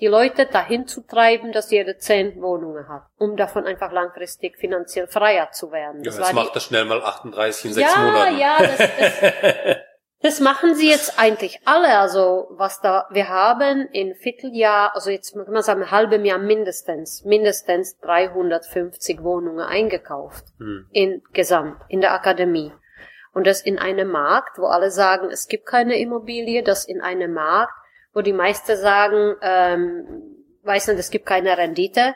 die 0.00 0.06
Leute 0.08 0.46
dahin 0.46 0.86
zu 0.86 1.00
treiben, 1.06 1.52
dass 1.52 1.70
jeder 1.70 1.96
zehn 1.98 2.40
Wohnungen 2.42 2.88
hat, 2.88 3.04
um 3.18 3.36
davon 3.36 3.64
einfach 3.66 3.92
langfristig 3.92 4.58
finanziell 4.58 5.06
freier 5.06 5.50
zu 5.52 5.72
werden. 5.72 5.98
Ja, 6.02 6.10
Das 6.10 6.16
das 6.18 6.26
war 6.34 6.44
macht 6.44 6.54
das 6.56 6.64
schnell 6.64 6.84
mal 6.84 7.02
38 7.02 7.64
in 7.64 7.72
sechs 7.72 7.94
ja, 7.94 8.00
Monaten. 8.02 8.36
ja, 8.38 8.56
das, 8.58 8.76
das, 8.78 9.76
das 10.22 10.40
machen 10.40 10.74
sie 10.74 10.90
jetzt 10.90 11.18
eigentlich 11.18 11.60
alle. 11.64 11.98
Also 11.98 12.48
was 12.50 12.80
da 12.82 13.06
wir 13.10 13.28
haben 13.28 13.88
in 13.92 14.14
Vierteljahr, 14.14 14.94
also 14.94 15.08
jetzt 15.10 15.32
kann 15.34 15.50
man 15.52 15.62
sagen, 15.62 15.80
im 15.82 15.90
halben 15.90 16.24
Jahr 16.26 16.38
mindestens, 16.38 17.24
mindestens 17.24 17.98
350 18.00 19.22
Wohnungen 19.22 19.60
eingekauft 19.66 20.44
Hm. 20.58 20.86
in 20.92 21.22
Gesamt 21.32 21.80
in 21.88 22.00
der 22.02 22.12
Akademie. 22.12 22.72
Und 23.32 23.46
das 23.46 23.60
in 23.60 23.78
einem 23.78 24.08
Markt, 24.08 24.58
wo 24.58 24.66
alle 24.66 24.90
sagen, 24.90 25.30
es 25.30 25.46
gibt 25.48 25.66
keine 25.66 25.98
Immobilie, 25.98 26.62
das 26.62 26.86
in 26.86 27.00
einem 27.02 27.32
Markt, 27.34 27.72
wo 28.16 28.22
die 28.22 28.32
meisten 28.32 28.78
sagen, 28.78 29.36
ähm, 29.42 30.06
weiß 30.62 30.88
nicht, 30.88 30.98
es 30.98 31.10
gibt 31.10 31.26
keine 31.26 31.58
Rendite. 31.58 32.14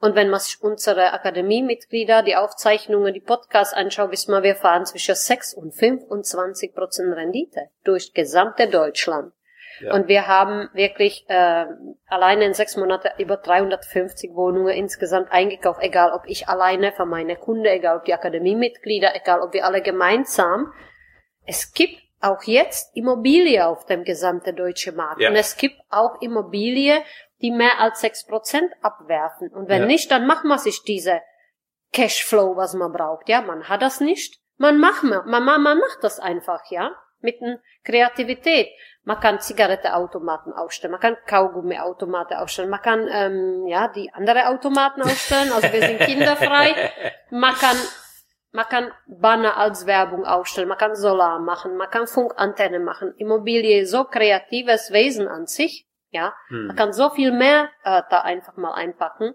Und 0.00 0.16
wenn 0.16 0.30
man 0.30 0.40
sich 0.40 0.62
unsere 0.62 1.12
Akademiemitglieder, 1.12 2.22
die 2.22 2.36
Aufzeichnungen, 2.36 3.12
die 3.12 3.20
Podcasts 3.20 3.74
anschaut, 3.74 4.10
wissen 4.10 4.32
wir, 4.32 4.42
wir 4.42 4.56
fahren 4.56 4.86
zwischen 4.86 5.14
6 5.14 5.52
und 5.52 5.72
25 5.72 6.74
Prozent 6.74 7.14
Rendite 7.14 7.68
durch 7.84 8.14
gesamte 8.14 8.66
Deutschland. 8.66 9.34
Ja. 9.80 9.92
Und 9.92 10.08
wir 10.08 10.26
haben 10.26 10.70
wirklich 10.72 11.26
äh, 11.28 11.66
alleine 12.06 12.46
in 12.46 12.54
sechs 12.54 12.78
Monaten 12.78 13.08
über 13.18 13.36
350 13.36 14.34
Wohnungen 14.34 14.74
insgesamt 14.74 15.30
eingekauft, 15.30 15.80
egal 15.82 16.12
ob 16.12 16.22
ich 16.26 16.48
alleine 16.48 16.92
für 16.92 17.04
meine 17.04 17.36
Kunden, 17.36 17.66
egal 17.66 17.98
ob 17.98 18.04
die 18.06 18.14
Akademiemitglieder, 18.14 19.14
egal 19.14 19.42
ob 19.42 19.52
wir 19.52 19.66
alle 19.66 19.82
gemeinsam. 19.82 20.72
Es 21.44 21.74
gibt 21.74 22.01
auch 22.22 22.42
jetzt 22.44 22.96
Immobilie 22.96 23.66
auf 23.66 23.84
dem 23.86 24.04
gesamten 24.04 24.54
deutschen 24.56 24.96
Markt. 24.96 25.20
Ja. 25.20 25.28
Und 25.28 25.36
es 25.36 25.56
gibt 25.56 25.76
auch 25.90 26.20
Immobilie, 26.20 27.02
die 27.40 27.50
mehr 27.50 27.80
als 27.80 28.00
sechs 28.00 28.24
Prozent 28.26 28.72
abwerfen. 28.80 29.48
Und 29.52 29.68
wenn 29.68 29.82
Ja. 29.82 29.86
nicht, 29.86 30.10
dann 30.10 30.26
macht 30.26 30.44
man 30.44 30.58
sich 30.58 30.82
diese 30.84 31.20
Cashflow, 31.92 32.56
was 32.56 32.74
man 32.74 32.92
braucht. 32.92 33.28
Ja, 33.28 33.42
man 33.42 33.68
hat 33.68 33.82
das 33.82 34.00
nicht. 34.00 34.40
Man 34.56 34.78
macht, 34.78 35.02
man, 35.02 35.28
man, 35.28 35.44
man 35.62 35.78
macht 35.78 35.98
das 36.02 36.20
einfach, 36.20 36.60
ja. 36.70 36.92
Mit 37.20 37.36
Kreativität. 37.84 38.68
Man 39.04 39.18
kann 39.20 39.40
Zigarettenautomaten 39.40 40.52
aufstellen, 40.52 40.92
man 40.92 41.00
kann 41.00 41.16
Kaugummiautomaten 41.26 42.36
aufstellen, 42.36 42.70
man 42.70 42.82
kann, 42.82 43.08
ähm, 43.12 43.66
ja, 43.66 43.88
die 43.88 44.12
andere 44.12 44.48
Automaten 44.48 45.02
aufstellen. 45.02 45.52
Also 45.52 45.72
wir 45.72 45.82
sind 45.82 46.00
kinderfrei. 46.00 46.74
Man 47.30 47.54
kann, 47.54 47.76
man 48.52 48.66
kann 48.66 48.92
Banner 49.06 49.56
als 49.56 49.86
Werbung 49.86 50.24
aufstellen, 50.24 50.68
man 50.68 50.78
kann 50.78 50.94
Solar 50.94 51.38
machen, 51.38 51.76
man 51.76 51.90
kann 51.90 52.06
Funkantenne 52.06 52.78
machen. 52.78 53.14
Immobilie, 53.16 53.86
so 53.86 54.04
kreatives 54.04 54.92
Wesen 54.92 55.26
an 55.26 55.46
sich, 55.46 55.88
ja. 56.10 56.34
Man 56.50 56.70
Hm. 56.70 56.76
kann 56.76 56.92
so 56.92 57.10
viel 57.10 57.32
mehr 57.32 57.70
äh, 57.82 58.02
da 58.10 58.20
einfach 58.20 58.56
mal 58.56 58.74
einpacken. 58.74 59.34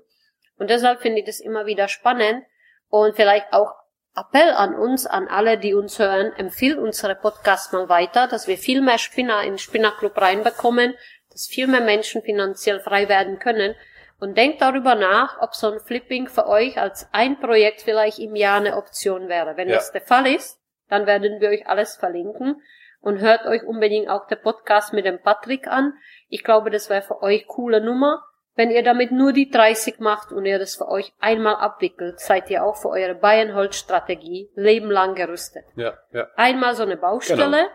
Und 0.58 0.70
deshalb 0.70 1.02
finde 1.02 1.20
ich 1.20 1.26
das 1.26 1.40
immer 1.40 1.66
wieder 1.66 1.88
spannend 1.88 2.44
und 2.90 3.16
vielleicht 3.16 3.52
auch 3.54 3.74
Appell 4.16 4.50
an 4.50 4.74
uns, 4.74 5.06
an 5.06 5.28
alle, 5.28 5.60
die 5.60 5.76
uns 5.76 6.00
hören, 6.00 6.34
empfiehlt 6.38 6.80
unsere 6.80 7.14
Podcast 7.14 7.72
mal 7.74 7.88
weiter, 7.88 8.28
dass 8.28 8.48
wir 8.48 8.58
viel 8.58 8.82
mehr 8.82 8.98
Spinner 8.98 9.44
in 9.44 9.54
den 9.54 9.58
Spinnerclub 9.60 10.20
reinbekommen, 10.20 10.96
dass 11.32 11.46
viel 11.46 11.68
mehr 11.68 11.82
Menschen 11.82 12.24
finanziell 12.24 12.80
frei 12.80 13.10
werden 13.10 13.38
können. 13.38 13.76
Und 14.20 14.36
denkt 14.38 14.62
darüber 14.62 14.96
nach, 14.96 15.40
ob 15.42 15.54
so 15.54 15.72
ein 15.72 15.80
Flipping 15.80 16.28
für 16.28 16.48
euch 16.48 16.80
als 16.80 17.08
ein 17.12 17.40
Projekt 17.40 17.82
vielleicht 17.82 18.18
im 18.20 18.36
Jahr 18.36 18.58
eine 18.58 18.76
Option 18.78 19.28
wäre. 19.28 19.58
Wenn 19.58 19.70
Ja. 19.70 19.76
das 19.76 19.92
der 19.92 20.02
Fall 20.02 20.26
ist, 20.28 20.60
dann 20.90 21.06
werden 21.06 21.40
wir 21.40 21.50
euch 21.50 21.68
alles 21.68 21.96
verlinken 21.98 22.62
und 23.02 23.20
hört 23.20 23.46
euch 23.46 23.64
unbedingt 23.64 24.10
auch 24.10 24.26
der 24.28 24.38
Podcast 24.38 24.92
mit 24.94 25.06
dem 25.06 25.22
Patrick 25.22 25.68
an. 25.68 25.94
Ich 26.30 26.44
glaube, 26.44 26.72
das 26.72 26.90
wäre 26.90 27.04
für 27.04 27.22
euch 27.22 27.46
coole 27.48 27.80
Nummer. 27.80 28.24
Wenn 28.56 28.72
ihr 28.72 28.82
damit 28.82 29.12
nur 29.12 29.34
die 29.34 29.52
30 29.52 30.00
macht 30.00 30.32
und 30.32 30.46
ihr 30.48 30.58
das 30.58 30.76
für 30.76 30.88
euch 30.88 31.14
einmal 31.20 31.58
abwickelt, 31.58 32.20
seid 32.20 32.50
ihr 32.50 32.64
auch 32.64 32.76
für 32.76 32.90
eure 32.90 33.14
Bayernholz-Strategie 33.14 34.50
lebenlang 34.56 35.14
gerüstet. 35.14 35.66
Ja, 35.76 35.94
ja. 36.12 36.28
Einmal 36.36 36.76
so 36.76 36.82
eine 36.84 36.98
Baustelle, 36.98 37.44
Genau. 37.44 37.68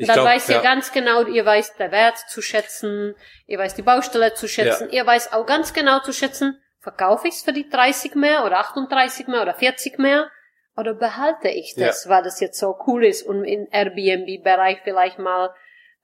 Ich 0.00 0.06
dann 0.06 0.14
glaub, 0.14 0.28
weiß 0.28 0.48
ihr 0.48 0.56
ja. 0.56 0.62
ganz 0.62 0.92
genau, 0.92 1.24
ihr 1.26 1.44
weiß 1.44 1.76
der 1.76 1.92
Wert 1.92 2.16
zu 2.16 2.40
schätzen, 2.40 3.14
ihr 3.46 3.58
weiß 3.58 3.74
die 3.74 3.82
Baustelle 3.82 4.32
zu 4.32 4.48
schätzen, 4.48 4.88
ihr 4.90 5.04
weiß 5.04 5.34
auch 5.34 5.44
ganz 5.44 5.74
genau 5.74 5.98
zu 6.00 6.14
schätzen, 6.14 6.58
verkaufe 6.78 7.28
ich 7.28 7.34
es 7.34 7.42
für 7.42 7.52
die 7.52 7.68
30 7.68 8.14
mehr 8.14 8.46
oder 8.46 8.60
38 8.60 9.26
mehr 9.26 9.42
oder 9.42 9.52
40 9.52 9.98
mehr 9.98 10.30
oder 10.74 10.94
behalte 10.94 11.48
ich 11.48 11.74
das, 11.76 12.08
weil 12.08 12.22
das 12.22 12.40
jetzt 12.40 12.58
so 12.58 12.74
cool 12.86 13.04
ist 13.04 13.24
und 13.26 13.44
im 13.44 13.68
Airbnb-Bereich 13.70 14.78
vielleicht 14.82 15.18
mal 15.18 15.50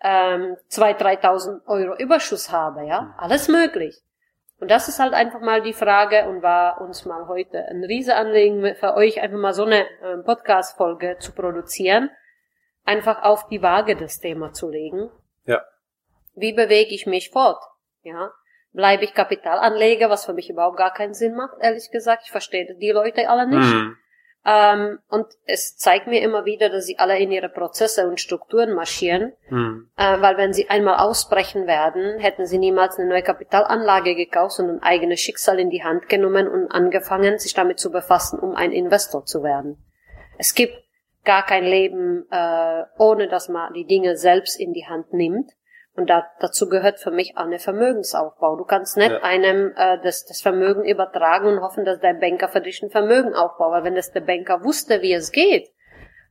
ähm, 0.02 0.58
2.000, 0.70 0.98
3.000 1.22 1.66
Euro 1.66 1.96
Überschuss 1.96 2.52
habe, 2.52 2.84
ja, 2.84 3.00
Hm. 3.00 3.14
alles 3.16 3.48
möglich. 3.48 4.02
Und 4.60 4.70
das 4.70 4.88
ist 4.88 4.98
halt 4.98 5.14
einfach 5.14 5.40
mal 5.40 5.62
die 5.62 5.72
Frage 5.72 6.28
und 6.28 6.42
war 6.42 6.82
uns 6.82 7.06
mal 7.06 7.28
heute 7.28 7.64
ein 7.70 7.82
Riesenanliegen 7.82 8.74
für 8.74 8.94
euch, 8.94 9.22
einfach 9.22 9.38
mal 9.38 9.54
so 9.54 9.64
eine 9.64 9.86
ähm, 10.02 10.22
Podcast-Folge 10.24 11.16
zu 11.18 11.32
produzieren, 11.32 12.10
einfach 12.86 13.22
auf 13.22 13.48
die 13.48 13.62
Waage 13.62 13.96
das 13.96 14.20
Thema 14.20 14.52
zu 14.52 14.70
legen. 14.70 15.10
Ja. 15.44 15.62
Wie 16.34 16.52
bewege 16.52 16.94
ich 16.94 17.06
mich 17.06 17.30
fort? 17.30 17.62
Ja. 18.02 18.30
Bleibe 18.72 19.04
ich 19.04 19.14
Kapitalanleger, 19.14 20.10
was 20.10 20.26
für 20.26 20.34
mich 20.34 20.50
überhaupt 20.50 20.76
gar 20.76 20.92
keinen 20.92 21.14
Sinn 21.14 21.34
macht, 21.34 21.56
ehrlich 21.60 21.90
gesagt. 21.90 22.22
Ich 22.24 22.30
verstehe 22.30 22.74
die 22.74 22.90
Leute 22.90 23.28
alle 23.28 23.46
nicht. 23.46 23.72
Hm. 23.72 23.96
Ähm, 24.48 24.98
und 25.08 25.26
es 25.44 25.76
zeigt 25.76 26.06
mir 26.06 26.20
immer 26.22 26.44
wieder, 26.44 26.68
dass 26.68 26.86
sie 26.86 27.00
alle 27.00 27.18
in 27.18 27.32
ihre 27.32 27.48
Prozesse 27.48 28.06
und 28.06 28.20
Strukturen 28.20 28.74
marschieren, 28.74 29.32
Hm. 29.48 29.90
äh, 29.96 30.20
weil 30.20 30.36
wenn 30.36 30.52
sie 30.52 30.70
einmal 30.70 30.98
ausbrechen 30.98 31.66
werden, 31.66 32.20
hätten 32.20 32.46
sie 32.46 32.58
niemals 32.58 32.96
eine 32.96 33.08
neue 33.08 33.22
Kapitalanlage 33.22 34.14
gekauft, 34.14 34.56
sondern 34.56 34.76
ein 34.76 34.82
eigenes 34.84 35.20
Schicksal 35.20 35.58
in 35.58 35.70
die 35.70 35.82
Hand 35.82 36.08
genommen 36.08 36.46
und 36.46 36.70
angefangen, 36.70 37.38
sich 37.40 37.54
damit 37.54 37.80
zu 37.80 37.90
befassen, 37.90 38.38
um 38.38 38.54
ein 38.54 38.70
Investor 38.70 39.24
zu 39.24 39.42
werden. 39.42 39.84
Es 40.38 40.54
gibt 40.54 40.76
gar 41.26 41.44
kein 41.44 41.64
Leben, 41.64 42.26
äh, 42.30 42.84
ohne 42.98 43.28
dass 43.28 43.48
man 43.48 43.74
die 43.74 43.84
Dinge 43.84 44.16
selbst 44.16 44.58
in 44.58 44.72
die 44.72 44.86
Hand 44.86 45.12
nimmt. 45.12 45.50
Und 45.94 46.10
da, 46.10 46.26
dazu 46.40 46.68
gehört 46.68 46.98
für 46.98 47.10
mich 47.10 47.36
auch 47.36 47.44
eine 47.44 47.58
Vermögensaufbau. 47.58 48.56
Du 48.56 48.64
kannst 48.64 48.96
nicht 48.98 49.10
Ja. 49.12 49.22
einem 49.22 49.72
äh, 49.76 49.98
das, 50.02 50.26
das 50.26 50.40
Vermögen 50.42 50.84
übertragen 50.84 51.48
und 51.48 51.60
hoffen, 51.60 51.84
dass 51.84 52.00
der 52.00 52.14
Banker 52.14 52.48
für 52.48 52.60
dich 52.60 52.82
ein 52.82 52.90
Vermögen 52.90 53.34
aufbaut. 53.34 53.72
Weil 53.72 53.84
wenn 53.84 53.94
das 53.94 54.12
der 54.12 54.20
Banker 54.20 54.62
wusste, 54.62 55.00
wie 55.00 55.14
es 55.14 55.32
geht, 55.32 55.70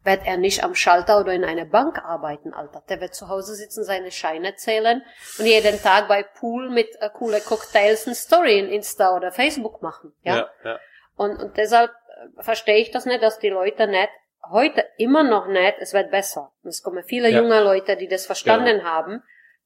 wird 0.03 0.21
er 0.27 0.37
nicht 0.37 0.63
am 0.63 0.75
Schalter 0.75 1.19
oder 1.19 1.33
in 1.33 1.43
einer 1.43 1.65
Bank 1.65 1.97
arbeiten, 1.97 2.53
Alter. 2.53 2.83
Der 2.89 3.01
wird 3.01 3.15
zu 3.15 3.27
Hause 3.27 3.55
sitzen, 3.55 3.83
seine 3.83 4.11
Scheine 4.11 4.53
zählen 4.55 5.01
und 5.39 5.45
jeden 5.47 5.81
Tag 5.81 6.07
bei 6.07 6.21
Pool 6.21 6.69
mit 6.69 6.89
äh, 6.99 7.09
coole 7.11 7.39
Cocktails 7.41 8.05
eine 8.05 8.13
Story 8.13 8.59
in 8.59 8.69
Insta 8.69 9.15
oder 9.15 9.31
Facebook 9.31 9.81
machen. 9.81 10.13
Ja. 10.21 10.35
Ja, 10.35 10.49
ja. 10.63 10.79
Und, 11.15 11.37
und 11.41 11.57
deshalb 11.57 11.89
äh, 11.89 12.43
verstehe 12.43 12.77
ich 12.77 12.91
das 12.91 13.07
nicht, 13.07 13.23
dass 13.23 13.39
die 13.39 13.49
Leute 13.49 13.87
nicht, 13.87 14.09
heute 14.51 14.85
immer 14.97 15.23
noch 15.23 15.47
nicht, 15.47 15.75
es 15.79 15.93
wird 15.93 16.11
besser. 16.11 16.51
Und 16.63 16.69
es 16.69 16.83
kommen 16.83 17.03
viele 17.03 17.29
Ja. 17.29 17.41
junge 17.41 17.61
Leute, 17.63 17.97
die 17.97 18.07
das 18.07 18.25
verstanden 18.25 18.83
haben, 18.83 19.21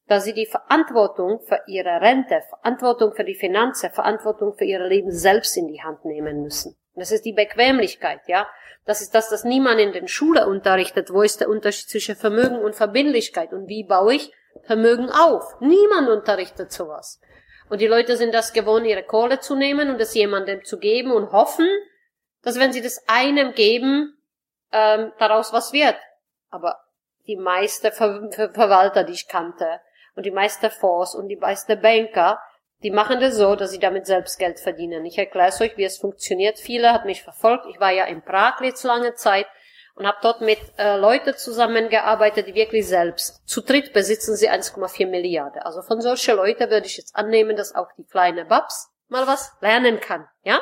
dass 0.06 0.24
sie 0.24 0.34
die 0.34 0.46
Verantwortung 0.46 1.40
für 1.46 1.60
ihre 1.66 2.00
Rente, 2.00 2.42
Verantwortung 2.48 3.12
für 3.14 3.24
die 3.24 3.34
Finanzen, 3.34 3.90
Verantwortung 3.90 4.54
für 4.54 4.64
ihr 4.64 4.80
Leben 4.80 5.12
selbst 5.12 5.56
in 5.56 5.68
die 5.68 5.82
Hand 5.82 6.04
nehmen 6.04 6.42
müssen. 6.42 6.76
Und 6.94 7.00
das 7.00 7.12
ist 7.12 7.24
die 7.24 7.32
Bequemlichkeit, 7.32 8.20
ja. 8.26 8.48
Das 8.86 9.02
ist 9.02 9.14
das, 9.14 9.28
das 9.28 9.44
niemand 9.44 9.78
in 9.78 9.92
den 9.92 10.08
Schule 10.08 10.46
unterrichtet. 10.48 11.12
Wo 11.12 11.22
ist 11.22 11.40
der 11.40 11.48
Unterschied 11.48 11.88
zwischen 11.90 12.16
Vermögen 12.16 12.58
und 12.58 12.74
Verbindlichkeit? 12.74 13.52
Und 13.52 13.68
wie 13.68 13.84
baue 13.84 14.14
ich 14.14 14.32
Vermögen 14.64 15.10
auf? 15.10 15.44
Niemand 15.60 16.08
unterrichtet 16.08 16.72
sowas. 16.72 17.20
Und 17.68 17.80
die 17.80 17.86
Leute 17.86 18.16
sind 18.16 18.34
das 18.34 18.52
gewohnt, 18.52 18.86
ihre 18.86 19.04
Kohle 19.04 19.38
zu 19.38 19.54
nehmen 19.54 19.90
und 19.90 20.00
es 20.00 20.14
jemandem 20.14 20.64
zu 20.64 20.78
geben 20.78 21.12
und 21.12 21.30
hoffen, 21.30 21.68
dass 22.42 22.58
wenn 22.58 22.72
sie 22.72 22.82
das 22.82 23.04
einem 23.06 23.52
geben, 23.54 24.16
ähm, 24.72 25.12
daraus 25.18 25.52
was 25.52 25.72
wird. 25.72 25.96
Aber 26.50 26.80
die 27.26 27.36
meisten 27.36 27.92
Ver 27.92 28.28
Ver 28.30 28.52
Verwalter, 28.52 29.04
die 29.04 29.12
ich 29.12 29.28
kannte, 29.28 29.80
und 30.14 30.26
die 30.26 30.30
meisten 30.30 30.70
Fonds 30.70 31.14
und 31.14 31.28
die 31.28 31.36
meisten 31.36 31.80
Banker, 31.80 32.40
die 32.82 32.90
machen 32.90 33.20
das 33.20 33.36
so, 33.36 33.56
dass 33.56 33.70
sie 33.70 33.78
damit 33.78 34.06
selbst 34.06 34.38
Geld 34.38 34.58
verdienen. 34.58 35.04
Ich 35.04 35.18
erkläre 35.18 35.48
es 35.48 35.60
euch, 35.60 35.76
wie 35.76 35.84
es 35.84 35.98
funktioniert. 35.98 36.58
Viele 36.58 36.92
hat 36.92 37.04
mich 37.04 37.22
verfolgt. 37.22 37.66
Ich 37.66 37.78
war 37.78 37.90
ja 37.90 38.04
in 38.04 38.22
Prag 38.22 38.60
jetzt 38.62 38.84
lange 38.84 39.14
Zeit 39.14 39.46
und 39.94 40.06
habe 40.06 40.18
dort 40.22 40.40
mit 40.40 40.58
äh, 40.78 40.96
Leuten 40.96 41.36
zusammengearbeitet, 41.36 42.46
die 42.46 42.54
wirklich 42.54 42.88
selbst 42.88 43.46
zu 43.46 43.60
dritt 43.60 43.92
besitzen 43.92 44.34
sie 44.34 44.50
1,4 44.50 45.06
Milliarden. 45.06 45.60
Also 45.60 45.82
von 45.82 46.00
solchen 46.00 46.36
Leuten 46.36 46.70
würde 46.70 46.86
ich 46.86 46.96
jetzt 46.96 47.14
annehmen, 47.14 47.56
dass 47.56 47.74
auch 47.74 47.88
die 47.98 48.04
kleine 48.04 48.46
Babs 48.46 48.90
mal 49.08 49.26
was 49.26 49.52
lernen 49.60 50.00
kann, 50.00 50.26
ja? 50.42 50.60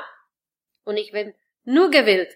Und 0.84 0.96
ich 0.96 1.12
bin 1.12 1.34
nur 1.64 1.90
gewillt, 1.90 2.34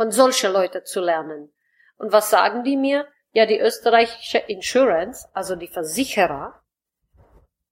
von 0.00 0.12
solchen 0.12 0.54
Leuten 0.54 0.82
zu 0.86 1.02
lernen. 1.02 1.52
Und 1.98 2.10
was 2.10 2.30
sagen 2.30 2.64
die 2.64 2.78
mir? 2.78 3.06
Ja, 3.32 3.44
die 3.44 3.60
österreichische 3.60 4.38
Insurance, 4.38 5.28
also 5.34 5.56
die 5.56 5.68
Versicherer, 5.68 6.62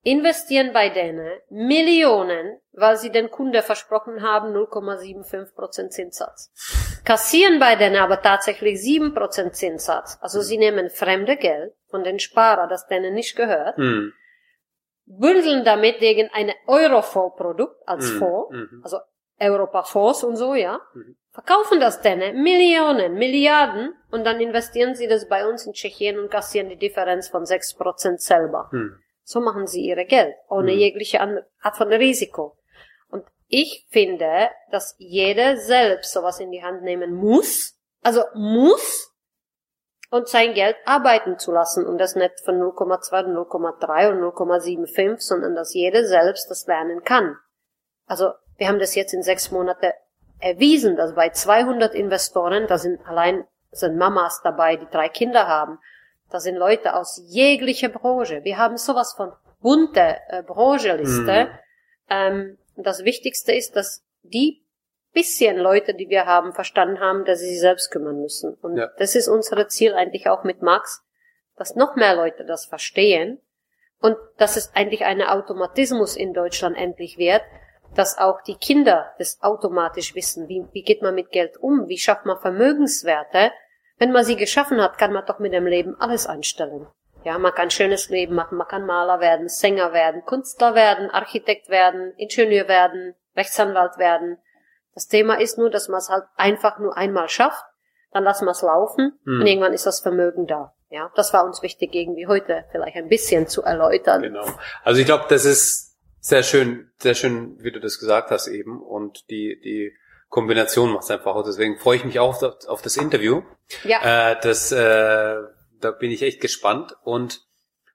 investieren 0.02 0.74
bei 0.74 0.90
denen 0.90 1.32
Millionen, 1.48 2.60
weil 2.72 2.98
sie 2.98 3.10
den 3.10 3.30
Kunde 3.30 3.62
versprochen 3.62 4.20
haben 4.20 4.54
0,75% 4.54 5.88
Zinssatz. 5.88 7.00
Kassieren 7.06 7.58
bei 7.60 7.76
denen 7.76 7.96
aber 7.96 8.20
tatsächlich 8.20 8.78
7% 8.78 9.52
Zinssatz. 9.52 10.18
Also 10.20 10.42
sie 10.42 10.58
nehmen 10.58 10.90
fremde 10.90 11.38
Geld 11.38 11.72
von 11.86 12.04
den 12.04 12.18
Sparer, 12.18 12.68
das 12.68 12.86
denen 12.88 13.14
nicht 13.14 13.36
gehört, 13.36 13.78
Hm. 13.78 14.12
bündeln 15.06 15.64
damit 15.64 15.98
gegen 16.00 16.28
eine 16.34 16.54
Eurofonds-Produkt 16.66 17.88
als 17.88 18.12
Mhm. 18.12 18.18
Fonds, 18.18 18.52
Mhm. 18.52 18.80
also 18.84 18.98
Europa-Fonds 19.40 20.24
und 20.24 20.36
so, 20.36 20.54
ja, 20.54 20.78
Mhm. 20.92 21.16
Verkaufen 21.38 21.78
das 21.78 22.00
denen 22.00 22.42
Millionen, 22.42 23.14
Milliarden 23.14 23.94
und 24.10 24.24
dann 24.24 24.40
investieren 24.40 24.96
sie 24.96 25.06
das 25.06 25.28
bei 25.28 25.46
uns 25.46 25.66
in 25.66 25.72
Tschechien 25.72 26.18
und 26.18 26.30
kassieren 26.30 26.68
die 26.68 26.76
Differenz 26.76 27.28
von 27.28 27.44
6% 27.44 28.18
selber. 28.18 28.68
Hm. 28.72 28.98
So 29.22 29.40
machen 29.40 29.68
sie 29.68 29.82
ihre 29.82 30.04
Geld, 30.04 30.34
ohne 30.48 30.72
Mhm. 30.72 30.78
jegliche 30.78 31.20
Art 31.20 31.76
von 31.76 31.92
Risiko. 31.92 32.56
Und 33.08 33.24
ich 33.46 33.86
finde, 33.90 34.48
dass 34.72 34.96
jeder 34.98 35.56
selbst 35.58 36.12
sowas 36.12 36.40
in 36.40 36.50
die 36.50 36.62
Hand 36.62 36.82
nehmen 36.82 37.14
muss, 37.14 37.78
also 38.02 38.22
muss, 38.34 39.14
und 40.10 40.26
sein 40.26 40.54
Geld 40.54 40.76
arbeiten 40.86 41.38
zu 41.38 41.52
lassen 41.52 41.86
und 41.86 41.98
das 41.98 42.16
nicht 42.16 42.40
von 42.44 42.58
0,2, 42.58 43.26
0,3 43.26 44.10
und 44.10 44.20
0,75, 44.22 45.20
sondern 45.20 45.54
dass 45.54 45.74
jeder 45.74 46.04
selbst 46.04 46.50
das 46.50 46.66
lernen 46.66 47.04
kann. 47.04 47.36
Also 48.06 48.32
wir 48.56 48.66
haben 48.66 48.80
das 48.80 48.96
jetzt 48.96 49.12
in 49.12 49.22
sechs 49.22 49.52
Monate 49.52 49.94
erwiesen, 50.40 50.96
dass 50.96 51.14
bei 51.14 51.30
200 51.30 51.94
Investoren, 51.94 52.66
da 52.66 52.78
sind 52.78 53.04
allein 53.06 53.44
sind 53.70 53.96
Mamas 53.96 54.40
dabei, 54.42 54.76
die 54.76 54.86
drei 54.90 55.08
Kinder 55.08 55.46
haben, 55.46 55.78
da 56.30 56.40
sind 56.40 56.56
Leute 56.56 56.94
aus 56.94 57.22
jeglicher 57.26 57.88
Branche. 57.88 58.44
Wir 58.44 58.58
haben 58.58 58.76
sowas 58.76 59.14
von 59.14 59.32
bunte 59.60 60.16
äh, 60.28 60.42
Brancheliste. 60.42 61.44
Mhm. 61.44 61.58
Ähm, 62.08 62.58
das 62.76 63.04
Wichtigste 63.04 63.52
ist, 63.52 63.76
dass 63.76 64.04
die 64.22 64.62
bisschen 65.12 65.56
Leute, 65.58 65.94
die 65.94 66.08
wir 66.08 66.26
haben, 66.26 66.52
verstanden 66.52 67.00
haben, 67.00 67.24
dass 67.24 67.40
sie 67.40 67.50
sich 67.50 67.60
selbst 67.60 67.90
kümmern 67.90 68.20
müssen. 68.20 68.54
Und 68.54 68.76
Ja. 68.76 68.88
das 68.98 69.14
ist 69.14 69.28
unser 69.28 69.66
Ziel 69.68 69.94
eigentlich 69.94 70.28
auch 70.28 70.44
mit 70.44 70.62
Max, 70.62 71.02
dass 71.56 71.74
noch 71.74 71.96
mehr 71.96 72.14
Leute 72.14 72.44
das 72.44 72.66
verstehen 72.66 73.40
und 74.00 74.16
dass 74.36 74.56
es 74.56 74.74
eigentlich 74.74 75.04
ein 75.04 75.22
Automatismus 75.22 76.16
in 76.16 76.34
Deutschland 76.34 76.76
endlich 76.76 77.18
wird, 77.18 77.42
dass 77.98 78.16
auch 78.16 78.40
die 78.42 78.54
Kinder 78.54 79.12
das 79.18 79.42
automatisch 79.42 80.14
wissen. 80.14 80.48
Wie, 80.48 80.64
wie 80.72 80.82
geht 80.82 81.02
man 81.02 81.16
mit 81.16 81.32
Geld 81.32 81.56
um? 81.58 81.88
Wie 81.88 81.98
schafft 81.98 82.26
man 82.26 82.38
Vermögenswerte? 82.38 83.50
Wenn 83.98 84.12
man 84.12 84.24
sie 84.24 84.36
geschaffen 84.36 84.80
hat, 84.80 84.98
kann 84.98 85.12
man 85.12 85.26
doch 85.26 85.40
mit 85.40 85.52
dem 85.52 85.66
Leben 85.66 85.96
alles 86.00 86.28
einstellen. 86.28 86.86
Ja, 87.24 87.36
man 87.38 87.52
kann 87.52 87.70
schönes 87.70 88.08
Leben 88.08 88.36
machen, 88.36 88.56
man 88.56 88.68
kann 88.68 88.86
Maler 88.86 89.18
werden, 89.18 89.48
Sänger 89.48 89.92
werden, 89.92 90.24
Künstler 90.24 90.76
werden, 90.76 91.10
Architekt 91.10 91.68
werden, 91.68 92.12
Ingenieur 92.16 92.68
werden, 92.68 93.16
Rechtsanwalt 93.36 93.98
werden. 93.98 94.38
Das 94.94 95.08
Thema 95.08 95.40
ist 95.40 95.58
nur, 95.58 95.68
dass 95.68 95.88
man 95.88 95.98
es 95.98 96.08
halt 96.08 96.22
einfach 96.36 96.78
nur 96.78 96.96
einmal 96.96 97.28
schafft, 97.28 97.64
dann 98.12 98.22
lassen 98.22 98.44
wir 98.44 98.52
es 98.52 98.62
laufen 98.62 99.18
Hm. 99.24 99.40
und 99.40 99.46
irgendwann 99.46 99.72
ist 99.72 99.86
das 99.86 99.98
Vermögen 99.98 100.46
da. 100.46 100.72
Ja, 100.90 101.10
das 101.16 101.34
war 101.34 101.44
uns 101.44 101.62
wichtig, 101.62 101.94
irgendwie 101.94 102.28
heute 102.28 102.64
vielleicht 102.70 102.96
ein 102.96 103.08
bisschen 103.08 103.48
zu 103.48 103.62
erläutern. 103.62 104.22
Genau. 104.22 104.46
Also 104.84 105.00
ich 105.00 105.06
glaube, 105.06 105.24
das 105.28 105.44
ist 105.44 105.87
sehr 106.20 106.42
schön, 106.42 106.90
sehr 106.98 107.14
schön, 107.14 107.56
wie 107.62 107.70
du 107.72 107.80
das 107.80 107.98
gesagt 107.98 108.30
hast 108.30 108.46
eben. 108.48 108.80
Und 108.82 109.28
die, 109.30 109.60
die 109.62 109.92
Kombination 110.28 110.90
macht 110.92 111.04
es 111.04 111.10
einfach 111.10 111.34
auch. 111.34 111.44
Deswegen 111.44 111.78
freue 111.78 111.96
ich 111.96 112.04
mich 112.04 112.18
auch 112.18 112.30
auf 112.30 112.38
das, 112.38 112.66
auf 112.66 112.82
das 112.82 112.96
Interview. 112.96 113.42
Ja, 113.84 114.32
Äh, 114.32 114.36
das, 114.42 114.72
äh, 114.72 115.36
da 115.80 115.90
bin 115.92 116.10
ich 116.10 116.22
echt 116.22 116.40
gespannt. 116.40 116.94
Und 117.02 117.42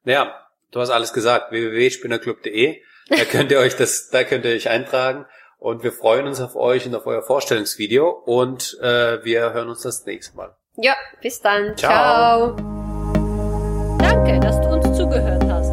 naja, 0.03 0.33
du 0.71 0.79
hast 0.79 0.89
alles 0.89 1.13
gesagt. 1.13 1.51
www.spinnerclub.de. 1.51 2.81
Da 3.09 3.25
könnt 3.31 3.51
ihr 3.51 3.59
euch 3.59 3.75
das, 3.75 4.09
da 4.09 4.23
könnt 4.23 4.45
ihr 4.45 4.51
euch 4.55 4.69
eintragen. 4.69 5.25
Und 5.57 5.83
wir 5.83 5.91
freuen 5.93 6.27
uns 6.27 6.41
auf 6.41 6.55
euch 6.55 6.85
und 6.85 6.95
auf 6.95 7.05
euer 7.05 7.23
Vorstellungsvideo. 7.23 8.09
Und 8.09 8.77
äh, 8.81 9.23
wir 9.23 9.53
hören 9.53 9.69
uns 9.69 9.81
das 9.83 10.05
nächste 10.05 10.35
Mal. 10.35 10.55
ja, 10.75 10.95
bis 11.21 11.39
dann. 11.41 11.77
Ciao. 11.77 12.55
Ciao. 12.55 13.97
Danke, 13.99 14.39
dass 14.39 14.59
du 14.61 14.67
uns 14.69 14.97
zugehört 14.97 15.43
hast. 15.45 15.69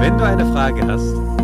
Wenn 0.00 0.16
du 0.18 0.24
eine 0.24 0.44
Frage 0.52 0.86
hast, 0.86 1.43